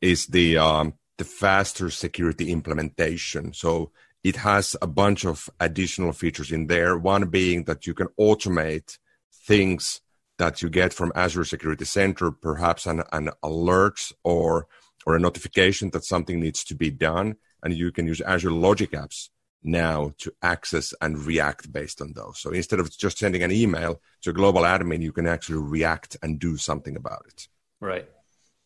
[0.01, 3.53] is the um, the faster security implementation.
[3.53, 3.91] So
[4.25, 6.97] it has a bunch of additional features in there.
[6.97, 8.97] One being that you can automate
[9.31, 10.01] things
[10.39, 14.69] that you get from Azure Security Center, perhaps an, an alert or
[15.05, 18.91] or a notification that something needs to be done and you can use Azure Logic
[18.93, 19.29] Apps
[19.63, 22.39] now to access and react based on those.
[22.39, 26.17] So instead of just sending an email to a global admin, you can actually react
[26.23, 27.49] and do something about it.
[27.81, 28.09] Right.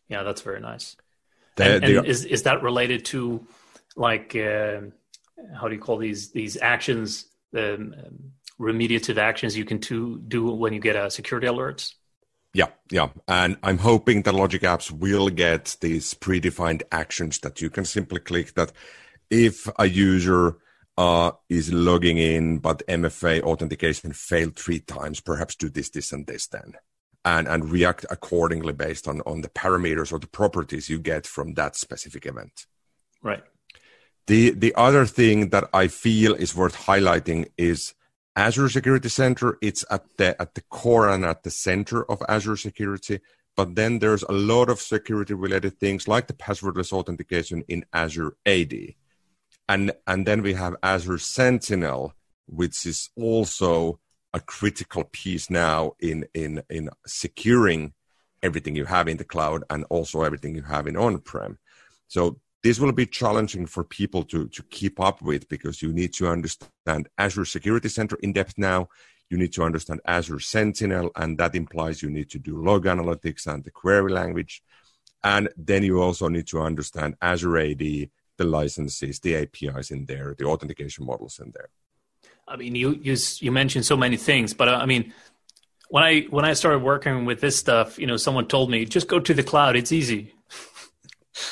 [0.07, 0.95] Yeah, that's very nice.
[1.55, 3.45] The, and, and is is that related to
[3.95, 4.81] like uh,
[5.53, 7.95] how do you call these these actions, um,
[8.59, 11.93] remediative actions you can to, do when you get a security alerts?
[12.55, 13.09] Yeah, yeah.
[13.27, 18.21] And I'm hoping that Logic Apps will get these predefined actions that you can simply
[18.21, 18.71] click that
[19.29, 20.55] if a user
[20.97, 26.25] uh, is logging in, but MFA authentication failed three times, perhaps do this, this, and
[26.27, 26.75] this then.
[27.25, 31.55] And, and react accordingly based on, on the parameters or the properties you get from
[31.55, 32.67] that specific event.
[33.21, 33.43] Right.
[34.27, 37.95] The, the other thing that I feel is worth highlighting is
[38.35, 42.57] Azure Security Center, it's at the at the core and at the center of Azure
[42.57, 43.19] Security.
[43.55, 48.35] But then there's a lot of security related things like the passwordless authentication in Azure
[48.45, 48.73] AD.
[49.69, 52.13] And and then we have Azure Sentinel,
[52.47, 53.99] which is also
[54.33, 57.93] a critical piece now in in in securing
[58.43, 61.57] everything you have in the cloud and also everything you have in on-prem.
[62.07, 66.11] So this will be challenging for people to, to keep up with because you need
[66.11, 68.89] to understand Azure Security Center in depth now.
[69.29, 73.45] You need to understand Azure Sentinel, and that implies you need to do log analytics
[73.45, 74.63] and the query language.
[75.23, 80.33] And then you also need to understand Azure AD, the licenses, the APIs in there,
[80.35, 81.69] the authentication models in there.
[82.47, 85.13] I mean, you you you mentioned so many things, but uh, I mean,
[85.89, 89.07] when I when I started working with this stuff, you know, someone told me just
[89.07, 90.33] go to the cloud; it's easy.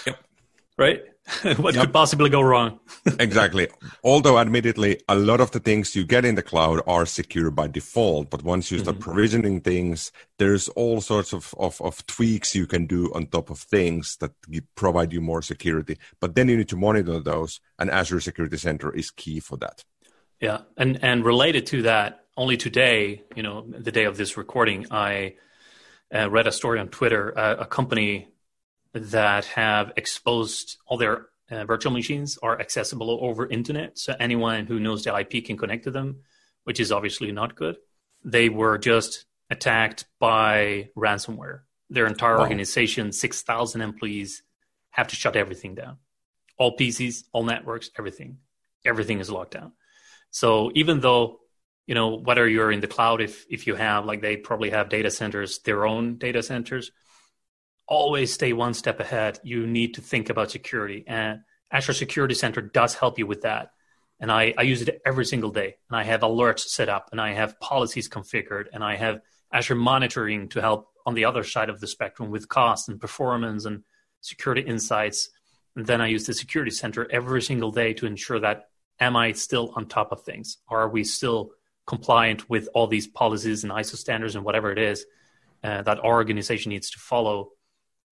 [0.08, 0.23] Yep
[0.78, 1.02] right?
[1.58, 1.86] what yep.
[1.86, 2.80] could possibly go wrong?
[3.20, 3.70] exactly.
[4.04, 7.68] Although, admittedly, a lot of the things you get in the cloud are secure by
[7.68, 8.30] default.
[8.30, 9.04] But once you start mm-hmm.
[9.04, 13.60] provisioning things, there's all sorts of, of, of, tweaks you can do on top of
[13.60, 14.32] things that
[14.76, 15.98] provide you more security.
[16.20, 19.86] But then you need to monitor those, and Azure Security Center is key for that.
[20.42, 24.88] Yeah, and and related to that, only today, you know, the day of this recording,
[24.92, 25.36] I
[26.14, 27.38] uh, read a story on Twitter.
[27.38, 28.33] Uh, a company
[28.94, 34.80] that have exposed all their uh, virtual machines are accessible over internet so anyone who
[34.80, 36.18] knows the ip can connect to them
[36.64, 37.78] which is obviously not good.
[38.24, 41.62] They were just attacked by ransomware.
[41.90, 42.42] Their entire wow.
[42.42, 44.44] organization 6000 employees
[44.92, 45.98] have to shut everything down.
[46.58, 48.38] All pcs all networks everything.
[48.86, 49.74] Everything is locked down.
[50.32, 51.40] So even though
[51.86, 54.88] you know whether you're in the cloud if if you have like they probably have
[54.90, 56.92] data centers their own data centers
[57.88, 59.40] always stay one step ahead.
[59.44, 61.04] You need to think about security.
[61.08, 61.42] And
[61.72, 63.72] Azure Security Center does help you with that.
[64.20, 65.76] And I, I use it every single day.
[65.90, 69.76] And I have alerts set up and I have policies configured and I have Azure
[69.76, 73.84] monitoring to help on the other side of the spectrum with cost and performance and
[74.22, 75.30] security insights.
[75.76, 78.70] And then I use the security center every single day to ensure that
[79.00, 80.58] am I still on top of things?
[80.70, 81.52] Are we still
[81.86, 85.06] compliant with all these policies and ISO standards and whatever it is
[85.64, 87.52] uh, that our organization needs to follow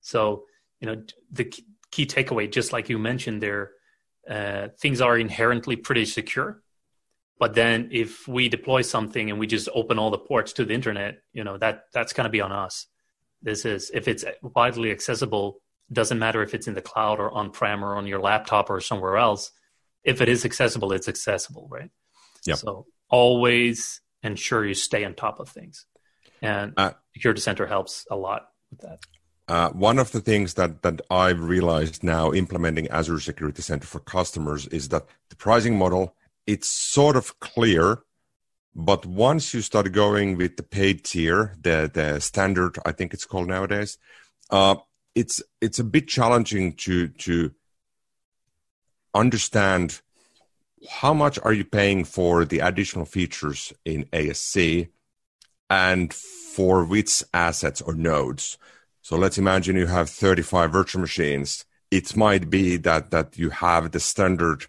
[0.01, 0.45] so,
[0.79, 1.53] you know, the
[1.91, 3.71] key takeaway, just like you mentioned there,
[4.29, 6.61] uh, things are inherently pretty secure.
[7.39, 10.73] But then if we deploy something and we just open all the ports to the
[10.73, 12.85] internet, you know, that that's going to be on us.
[13.41, 17.49] This is if it's widely accessible, doesn't matter if it's in the cloud or on
[17.49, 19.51] prem or on your laptop or somewhere else.
[20.03, 21.89] If it is accessible, it's accessible, right?
[22.45, 22.55] Yeah.
[22.55, 25.85] So always ensure you stay on top of things.
[26.41, 28.99] And uh, Security Center helps a lot with that.
[29.51, 33.99] Uh, one of the things that, that I've realized now implementing Azure Security Center for
[33.99, 36.15] customers is that the pricing model,
[36.47, 38.03] it's sort of clear,
[38.73, 43.25] but once you start going with the paid tier, the, the standard, I think it's
[43.25, 43.97] called nowadays,
[44.51, 44.75] uh,
[45.15, 47.51] it's, it's a bit challenging to, to
[49.13, 49.99] understand
[50.89, 54.87] how much are you paying for the additional features in ASC
[55.69, 58.57] and for which assets or nodes.
[59.01, 61.65] So let's imagine you have 35 virtual machines.
[61.89, 64.65] It might be that, that you have the standard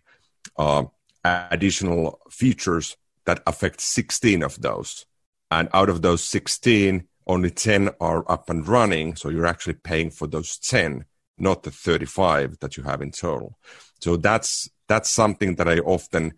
[0.57, 0.85] uh,
[1.25, 5.07] additional features that affect 16 of those.
[5.51, 9.17] And out of those 16, only 10 are up and running.
[9.17, 11.05] So you're actually paying for those 10,
[11.39, 13.59] not the 35 that you have in total.
[14.01, 16.33] So that's, that's something that I often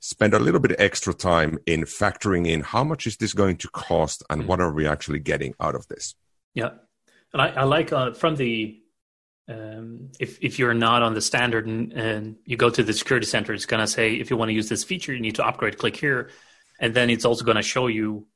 [0.00, 3.68] spend a little bit extra time in factoring in how much is this going to
[3.68, 6.14] cost and what are we actually getting out of this.
[6.54, 6.70] Yeah.
[7.32, 8.80] And I, I like uh, from the
[9.48, 13.26] um, if if you're not on the standard and, and you go to the security
[13.26, 15.46] center, it's going to say if you want to use this feature, you need to
[15.46, 15.78] upgrade.
[15.78, 16.30] Click here,
[16.78, 18.26] and then it's also going to show you,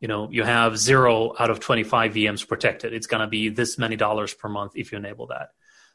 [0.00, 2.92] you know, you have zero out of 25 VMs protected.
[2.92, 5.50] It's going to be this many dollars per month if you enable that.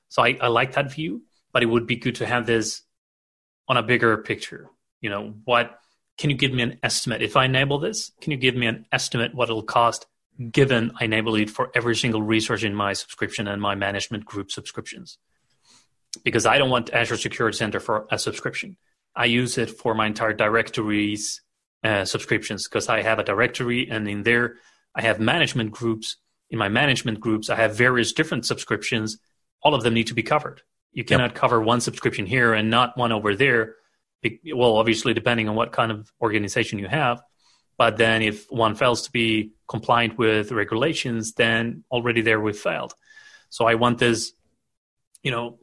[0.09, 2.81] So I, I like that view, but it would be good to have this
[3.67, 4.69] on a bigger picture.
[4.99, 5.79] You know, what
[6.17, 8.11] can you give me an estimate if I enable this?
[8.21, 10.05] Can you give me an estimate what it'll cost
[10.51, 14.51] given I enable it for every single resource in my subscription and my management group
[14.51, 15.17] subscriptions.
[16.23, 18.77] Because I don't want Azure Security Center for a subscription.
[19.15, 21.41] I use it for my entire directories
[21.83, 24.57] uh, subscriptions because I have a directory and in there
[24.95, 26.17] I have management groups.
[26.49, 29.17] In my management groups, I have various different subscriptions.
[29.61, 30.61] All of them need to be covered.
[30.93, 31.35] You cannot yep.
[31.35, 33.75] cover one subscription here and not one over there.
[34.53, 37.21] Well, obviously, depending on what kind of organization you have.
[37.77, 42.93] But then if one fails to be compliant with regulations, then already there we've failed.
[43.49, 44.33] So I want this,
[45.23, 45.59] you know,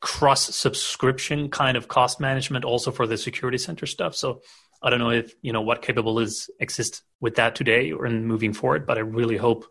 [0.00, 4.14] cross subscription kind of cost management also for the security center stuff.
[4.14, 4.42] So
[4.82, 8.52] I don't know if, you know, what capabilities exist with that today or in moving
[8.52, 9.64] forward, but I really hope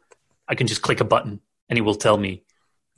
[0.47, 2.43] I can just click a button and it will tell me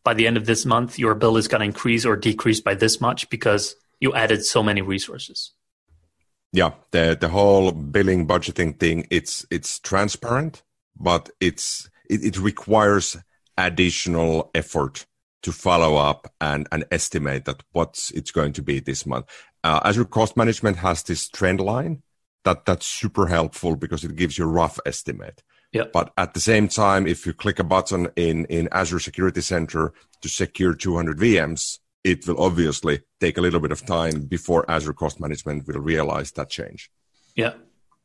[0.03, 2.75] by the end of this month, your bill is going to increase or decrease by
[2.75, 5.51] this much because you added so many resources
[6.55, 10.63] yeah the the whole billing budgeting thing it's it's transparent
[10.97, 13.17] but it's it, it requires
[13.57, 15.05] additional effort
[15.45, 19.27] to follow up and, and estimate that what's it's going to be this month.
[19.63, 22.01] Uh, Azure Cost Management has this trend line
[22.43, 25.43] that that's super helpful because it gives you a rough estimate.
[25.71, 25.83] Yeah.
[25.91, 29.93] But at the same time, if you click a button in, in Azure Security Center
[30.21, 34.93] to secure 200 VMs, it will obviously take a little bit of time before Azure
[34.93, 36.91] Cost Management will realize that change.
[37.35, 37.53] Yeah.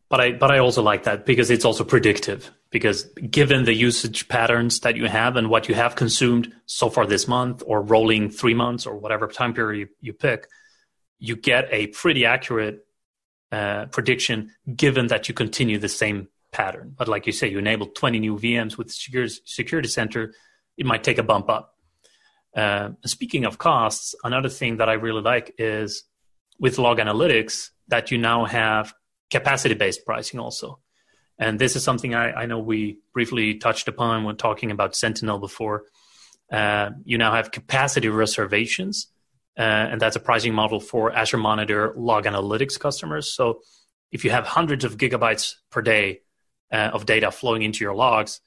[0.09, 4.27] But I but I also like that because it's also predictive because given the usage
[4.27, 8.31] patterns that you have and what you have consumed so far this month or rolling
[8.31, 10.49] 3 months or whatever time period you, you pick
[11.21, 12.87] you get a pretty accurate
[13.53, 16.95] uh, prediction given that you continue the same pattern.
[16.97, 20.33] But like you say, you enable 20 new VMs with security center,
[20.77, 21.77] it might take a bump up.
[22.55, 26.05] Uh, speaking of costs, another thing that I really like is
[26.59, 28.93] with log analytics that you now have
[29.31, 30.81] capacity based pricing also.
[31.39, 35.39] And this is something I, I, know we briefly touched upon when talking about Sentinel
[35.39, 35.85] before.
[36.53, 39.07] Uh, you now have capacity reservations,
[39.59, 43.33] uh, and that's a pricing model for Azure Monitor log analytics customers.
[43.33, 43.61] So
[44.13, 46.21] if you have hundreds of gigabytes per day
[46.71, 48.41] uh, of data flowing into your logs,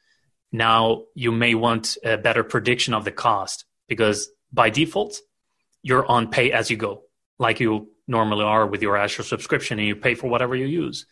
[0.51, 5.19] now you may want a better prediction of the cost because by default,
[5.81, 7.03] you're on pay as you go,
[7.39, 11.05] like you normally are with your Azure subscription, and you pay for whatever you use.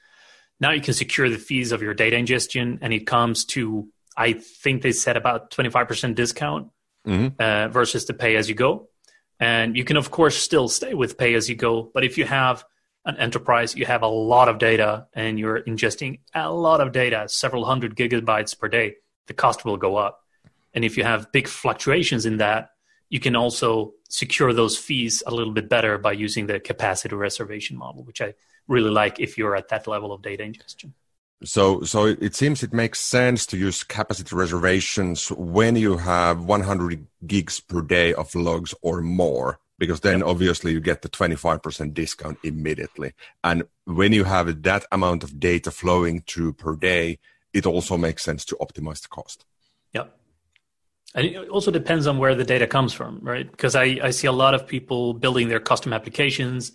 [0.59, 4.33] Now you can secure the fees of your data ingestion, and it comes to, I
[4.33, 6.69] think they said about 25% discount
[7.05, 7.39] mm-hmm.
[7.39, 8.89] uh, versus the pay as you go.
[9.39, 11.89] And you can, of course, still stay with pay as you go.
[11.93, 12.63] But if you have
[13.05, 17.27] an enterprise, you have a lot of data and you're ingesting a lot of data,
[17.27, 18.95] several hundred gigabytes per day,
[19.27, 20.20] the cost will go up.
[20.73, 22.69] And if you have big fluctuations in that,
[23.09, 27.77] you can also secure those fees a little bit better by using the capacity reservation
[27.77, 28.33] model, which I
[28.67, 30.93] really like if you're at that level of data ingestion.
[31.43, 37.07] So, so it seems it makes sense to use capacity reservations when you have 100
[37.25, 40.27] gigs per day of logs or more, because then yep.
[40.27, 43.13] obviously you get the 25% discount immediately.
[43.43, 47.17] And when you have that amount of data flowing through per day,
[47.53, 49.45] it also makes sense to optimize the cost.
[49.93, 50.15] Yep.
[51.13, 53.49] And it also depends on where the data comes from, right?
[53.49, 56.71] Because I, I see a lot of people building their custom applications,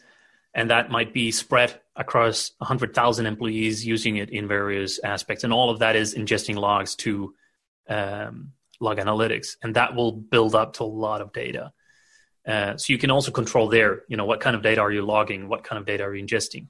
[0.52, 5.44] and that might be spread across 100,000 employees using it in various aspects.
[5.44, 7.34] And all of that is ingesting logs to
[7.88, 11.72] um, log analytics, and that will build up to a lot of data.
[12.46, 15.02] Uh, so you can also control there, you know, what kind of data are you
[15.02, 15.48] logging?
[15.48, 16.68] What kind of data are you ingesting?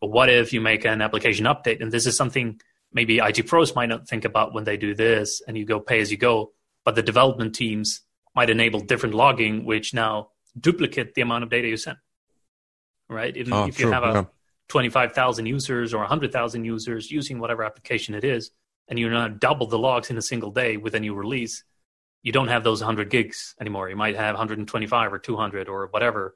[0.00, 1.82] But what if you make an application update?
[1.82, 2.60] And this is something
[2.92, 6.00] maybe IT pros might not think about when they do this, and you go pay
[6.00, 6.52] as you go
[6.84, 8.02] but the development teams
[8.34, 11.98] might enable different logging, which now duplicate the amount of data you send.
[13.08, 13.36] Right?
[13.36, 14.24] If, oh, if you have a yeah.
[14.68, 18.50] 25,000 users or 100,000 users using whatever application it is,
[18.88, 21.64] and you now double the logs in a single day with a new release,
[22.22, 23.88] you don't have those 100 gigs anymore.
[23.88, 26.34] You might have 125 or 200 or whatever,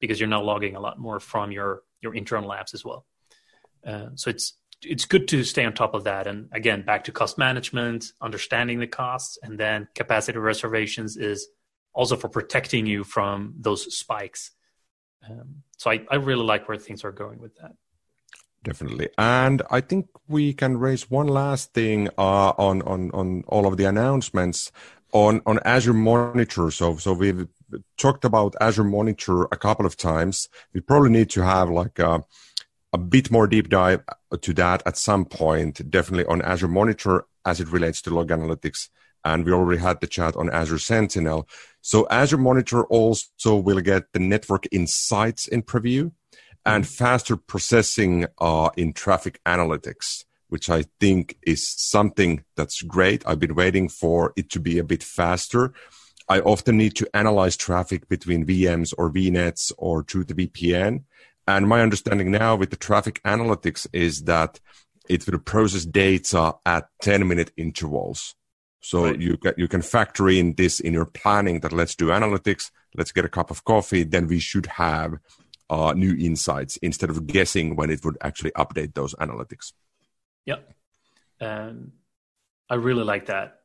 [0.00, 3.04] because you're now logging a lot more from your your internal apps as well.
[3.86, 6.26] Uh, so it's it's good to stay on top of that.
[6.26, 11.48] And again, back to cost management, understanding the costs, and then capacity reservations is
[11.92, 14.52] also for protecting you from those spikes.
[15.28, 17.72] Um, so I, I really like where things are going with that.
[18.64, 23.66] Definitely, and I think we can raise one last thing uh, on on on all
[23.66, 24.72] of the announcements
[25.12, 26.70] on on Azure Monitor.
[26.72, 27.46] So so we've
[27.96, 30.48] talked about Azure Monitor a couple of times.
[30.74, 32.24] We probably need to have like a,
[32.92, 34.02] a bit more deep dive
[34.40, 35.90] to that at some point.
[35.90, 38.88] Definitely on Azure Monitor as it relates to log analytics.
[39.24, 41.48] And we already had the chat on Azure Sentinel.
[41.80, 46.12] So Azure Monitor also will get the network insights in preview
[46.64, 53.26] and faster processing uh, in traffic analytics, which I think is something that's great.
[53.26, 55.72] I've been waiting for it to be a bit faster.
[56.28, 61.04] I often need to analyze traffic between VMs or VNets or through the VPN.
[61.48, 64.60] And my understanding now with the traffic analytics is that
[65.08, 68.34] it will process data at 10 minute intervals.
[68.80, 69.18] So right.
[69.18, 73.12] you can, you can factor in this in your planning that let's do analytics, let's
[73.12, 75.14] get a cup of coffee, then we should have
[75.70, 79.72] uh, new insights instead of guessing when it would actually update those analytics.
[80.44, 80.70] Yep.
[81.40, 81.92] Um,
[82.68, 83.60] I really like that.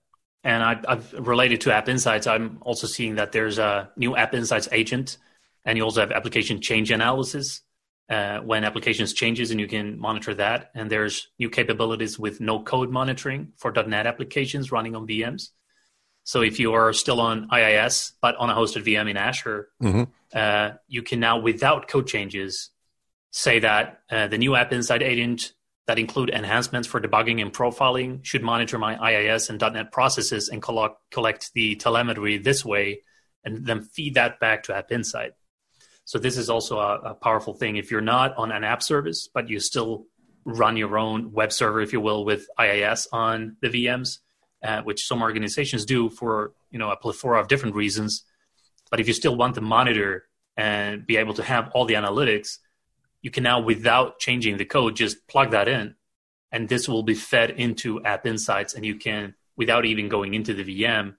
[0.45, 4.33] And I, have related to App Insights, I'm also seeing that there's a new App
[4.33, 5.17] Insights agent,
[5.65, 7.61] and you also have application change analysis
[8.13, 10.69] uh, when applications changes, and you can monitor that.
[10.75, 15.49] And there's new capabilities with no code monitoring for .NET applications running on VMs.
[16.23, 20.03] So if you are still on IIS but on a hosted VM in Azure, mm-hmm.
[20.33, 22.69] uh, you can now, without code changes,
[23.31, 25.53] say that uh, the new App Insight agent
[25.87, 30.61] that include enhancements for debugging and profiling should monitor my IIS and .NET processes and
[30.61, 33.01] collect, collect the telemetry this way,
[33.43, 35.33] and then feed that back to App Insight.
[36.05, 37.77] So this is also a, a powerful thing.
[37.77, 40.05] If you're not on an app service, but you still
[40.45, 44.19] run your own web server, if you will, with IIS on the VMs,
[44.63, 48.25] uh, which some organizations do for you know a plethora of different reasons.
[48.91, 50.25] But if you still want to monitor
[50.57, 52.57] and be able to have all the analytics,
[53.21, 55.95] you can now, without changing the code, just plug that in,
[56.51, 60.53] and this will be fed into App Insights, and you can, without even going into
[60.53, 61.15] the VM,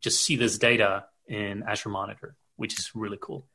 [0.00, 3.46] just see this data in Azure Monitor, which is really cool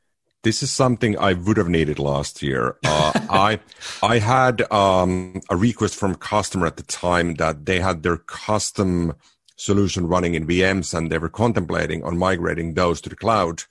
[0.42, 2.76] this is something I would have needed last year.
[2.84, 3.60] Uh, I
[4.02, 8.16] I had um, a request from a customer at the time that they had their
[8.16, 9.14] custom
[9.56, 13.64] solution running in VMs and they were contemplating on migrating those to the cloud.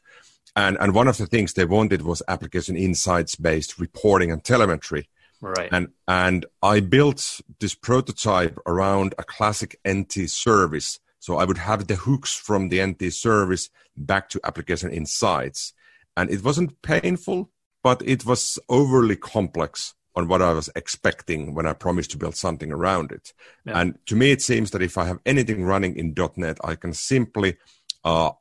[0.56, 5.10] And and one of the things they wanted was application insights based reporting and telemetry.
[5.42, 5.70] Right.
[5.72, 11.00] And and I built this prototype around a classic NT service.
[11.22, 15.74] So I would have the hooks from the NT service back to application insights
[16.20, 17.50] and it wasn't painful,
[17.82, 22.36] but it was overly complex on what I was expecting when I promised to build
[22.36, 23.32] something around it.
[23.66, 23.80] Yeah.
[23.80, 26.92] And to me, it seems that if I have anything running in .NET, I can
[26.92, 27.56] simply
[28.04, 28.32] uh,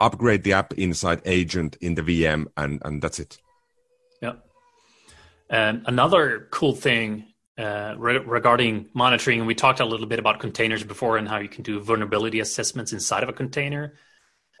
[0.00, 3.36] upgrade the App Insights agent in the VM, and and that's it.
[4.22, 4.36] Yeah.
[5.50, 10.84] And another cool thing uh, re- regarding monitoring, we talked a little bit about containers
[10.84, 13.98] before and how you can do vulnerability assessments inside of a container.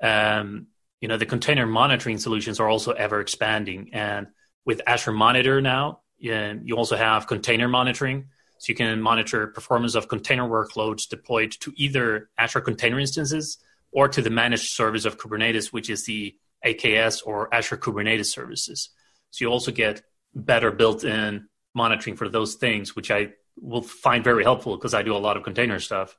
[0.02, 0.66] Um,
[1.00, 3.90] you know the container monitoring solutions are also ever expanding.
[3.92, 4.28] And
[4.64, 8.26] with azure monitor now you also have container monitoring.
[8.58, 13.58] So you can monitor performance of container workloads deployed to either azure container instances
[13.92, 18.90] or to the managed service of kubernetes which is the aks or azure kubernetes services.
[19.30, 20.02] So you also get
[20.34, 25.14] better built-in monitoring for those things which i will find very helpful because i do
[25.14, 26.16] a lot of container stuff.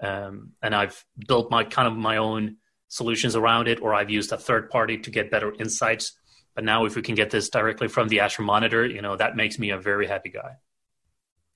[0.00, 2.58] Um, and i've built my kind of my own
[2.96, 6.16] solutions around it, or I've used a third party to get better insights.
[6.54, 9.36] But now, if we can get this directly from the Azure Monitor, you know that
[9.36, 10.52] makes me a very happy guy.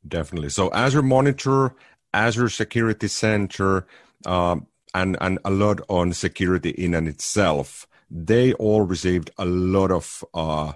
[0.07, 0.51] Definitely.
[0.51, 1.75] So Azure Monitor,
[2.13, 3.87] Azure Security Center,
[4.27, 7.87] um, and and a lot on security in and itself.
[8.11, 10.73] They all received a lot of uh,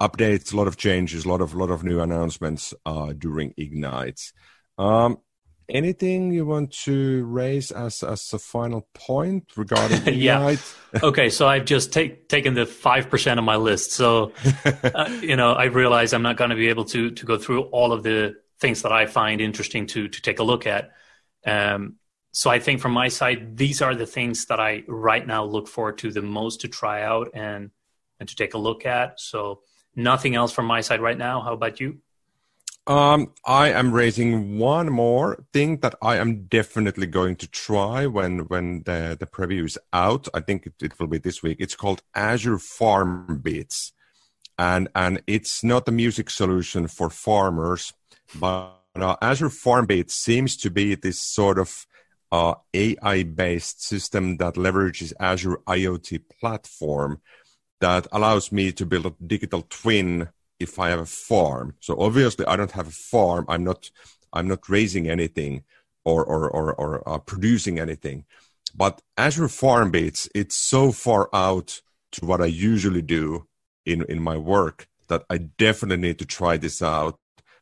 [0.00, 4.32] updates, a lot of changes, a lot of lot of new announcements uh, during Ignite.
[4.78, 5.18] Um,
[5.70, 10.56] anything you want to raise as as a final point regarding yeah.
[11.02, 13.92] Okay so i've just take, taken the 5% of my list.
[13.92, 14.32] So
[14.64, 17.62] uh, you know i realize i'm not going to be able to to go through
[17.64, 20.90] all of the things that i find interesting to to take a look at.
[21.46, 21.96] Um,
[22.32, 25.68] so i think from my side these are the things that i right now look
[25.68, 27.70] forward to the most to try out and
[28.20, 29.18] and to take a look at.
[29.18, 29.62] So
[29.96, 31.40] nothing else from my side right now.
[31.40, 31.98] How about you
[32.86, 38.40] um, I am raising one more thing that I am definitely going to try when
[38.48, 40.28] when the the preview is out.
[40.34, 41.58] I think it, it will be this week.
[41.60, 43.92] It's called Azure FarmBeats,
[44.58, 47.92] and and it's not a music solution for farmers,
[48.34, 51.86] but now Azure FarmBeats seems to be this sort of
[52.32, 57.20] uh, AI-based system that leverages Azure IoT platform
[57.80, 60.28] that allows me to build a digital twin
[60.60, 61.74] if I have a farm.
[61.80, 63.46] So obviously, I don't have a farm.
[63.48, 63.90] I'm not.
[64.32, 65.64] I'm not raising anything
[66.04, 68.24] or or or, or uh, producing anything.
[68.74, 71.80] But Azure FarmBeats, it's so far out
[72.12, 73.48] to what I usually do
[73.84, 77.18] in in my work that I definitely need to try this out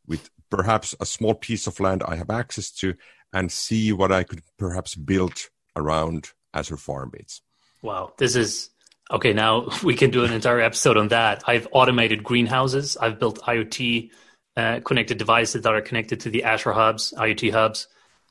[0.07, 2.95] with perhaps a small piece of land I have access to
[3.33, 5.35] and see what I could perhaps build
[5.77, 7.41] around Azure FarmBeats.
[7.83, 8.71] Wow, this is
[9.11, 9.33] okay.
[9.33, 11.45] Now we can do an entire episode on that.
[11.47, 12.97] I've automated greenhouses.
[12.97, 14.11] I've built IoT
[14.57, 17.87] uh, connected devices that are connected to the Azure hubs, IoT hubs,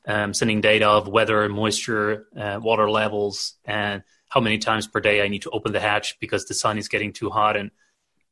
[0.06, 5.22] um, sending data of weather, moisture, uh, water levels, and how many times per day
[5.22, 7.56] I need to open the hatch because the sun is getting too hot.
[7.56, 7.70] And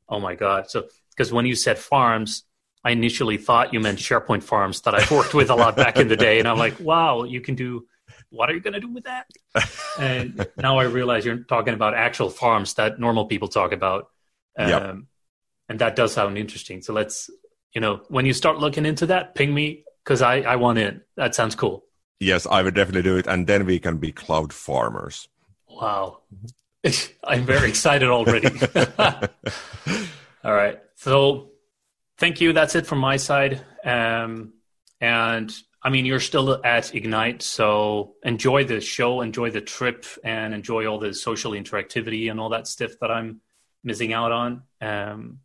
[0.08, 0.70] oh my god!
[0.70, 2.44] So because when you said farms,
[2.84, 6.08] I initially thought you meant SharePoint farms that I've worked with a lot back in
[6.08, 7.86] the day, and I'm like, wow, you can do.
[8.36, 9.26] What are you going to do with that?
[9.98, 14.08] and now I realize you're talking about actual farms that normal people talk about,
[14.58, 14.96] um, yep.
[15.68, 16.82] and that does sound interesting.
[16.82, 17.30] So let's,
[17.72, 21.02] you know, when you start looking into that, ping me because I I want in.
[21.16, 21.84] That sounds cool.
[22.20, 25.28] Yes, I would definitely do it, and then we can be cloud farmers.
[25.68, 26.20] Wow,
[27.24, 28.48] I'm very excited already.
[30.44, 31.50] All right, so
[32.18, 32.52] thank you.
[32.52, 33.64] That's it from my side.
[33.84, 34.54] Um,
[35.00, 35.52] and
[35.86, 40.84] I mean, you're still at Ignite, so enjoy the show, enjoy the trip, and enjoy
[40.86, 43.40] all the social interactivity and all that stuff that I'm
[43.84, 44.62] missing out on.
[44.80, 45.38] Um,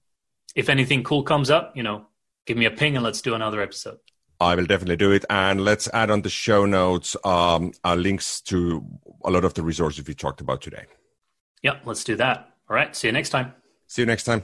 [0.55, 2.07] if anything cool comes up, you know,
[2.47, 3.99] give me a ping and let's do another episode.
[4.39, 5.25] I will definitely do it.
[5.29, 8.83] And let's add on the show notes um, uh, links to
[9.23, 10.85] a lot of the resources we talked about today.
[11.61, 12.49] Yep, let's do that.
[12.67, 12.95] All right.
[12.95, 13.53] See you next time.
[13.85, 14.43] See you next time.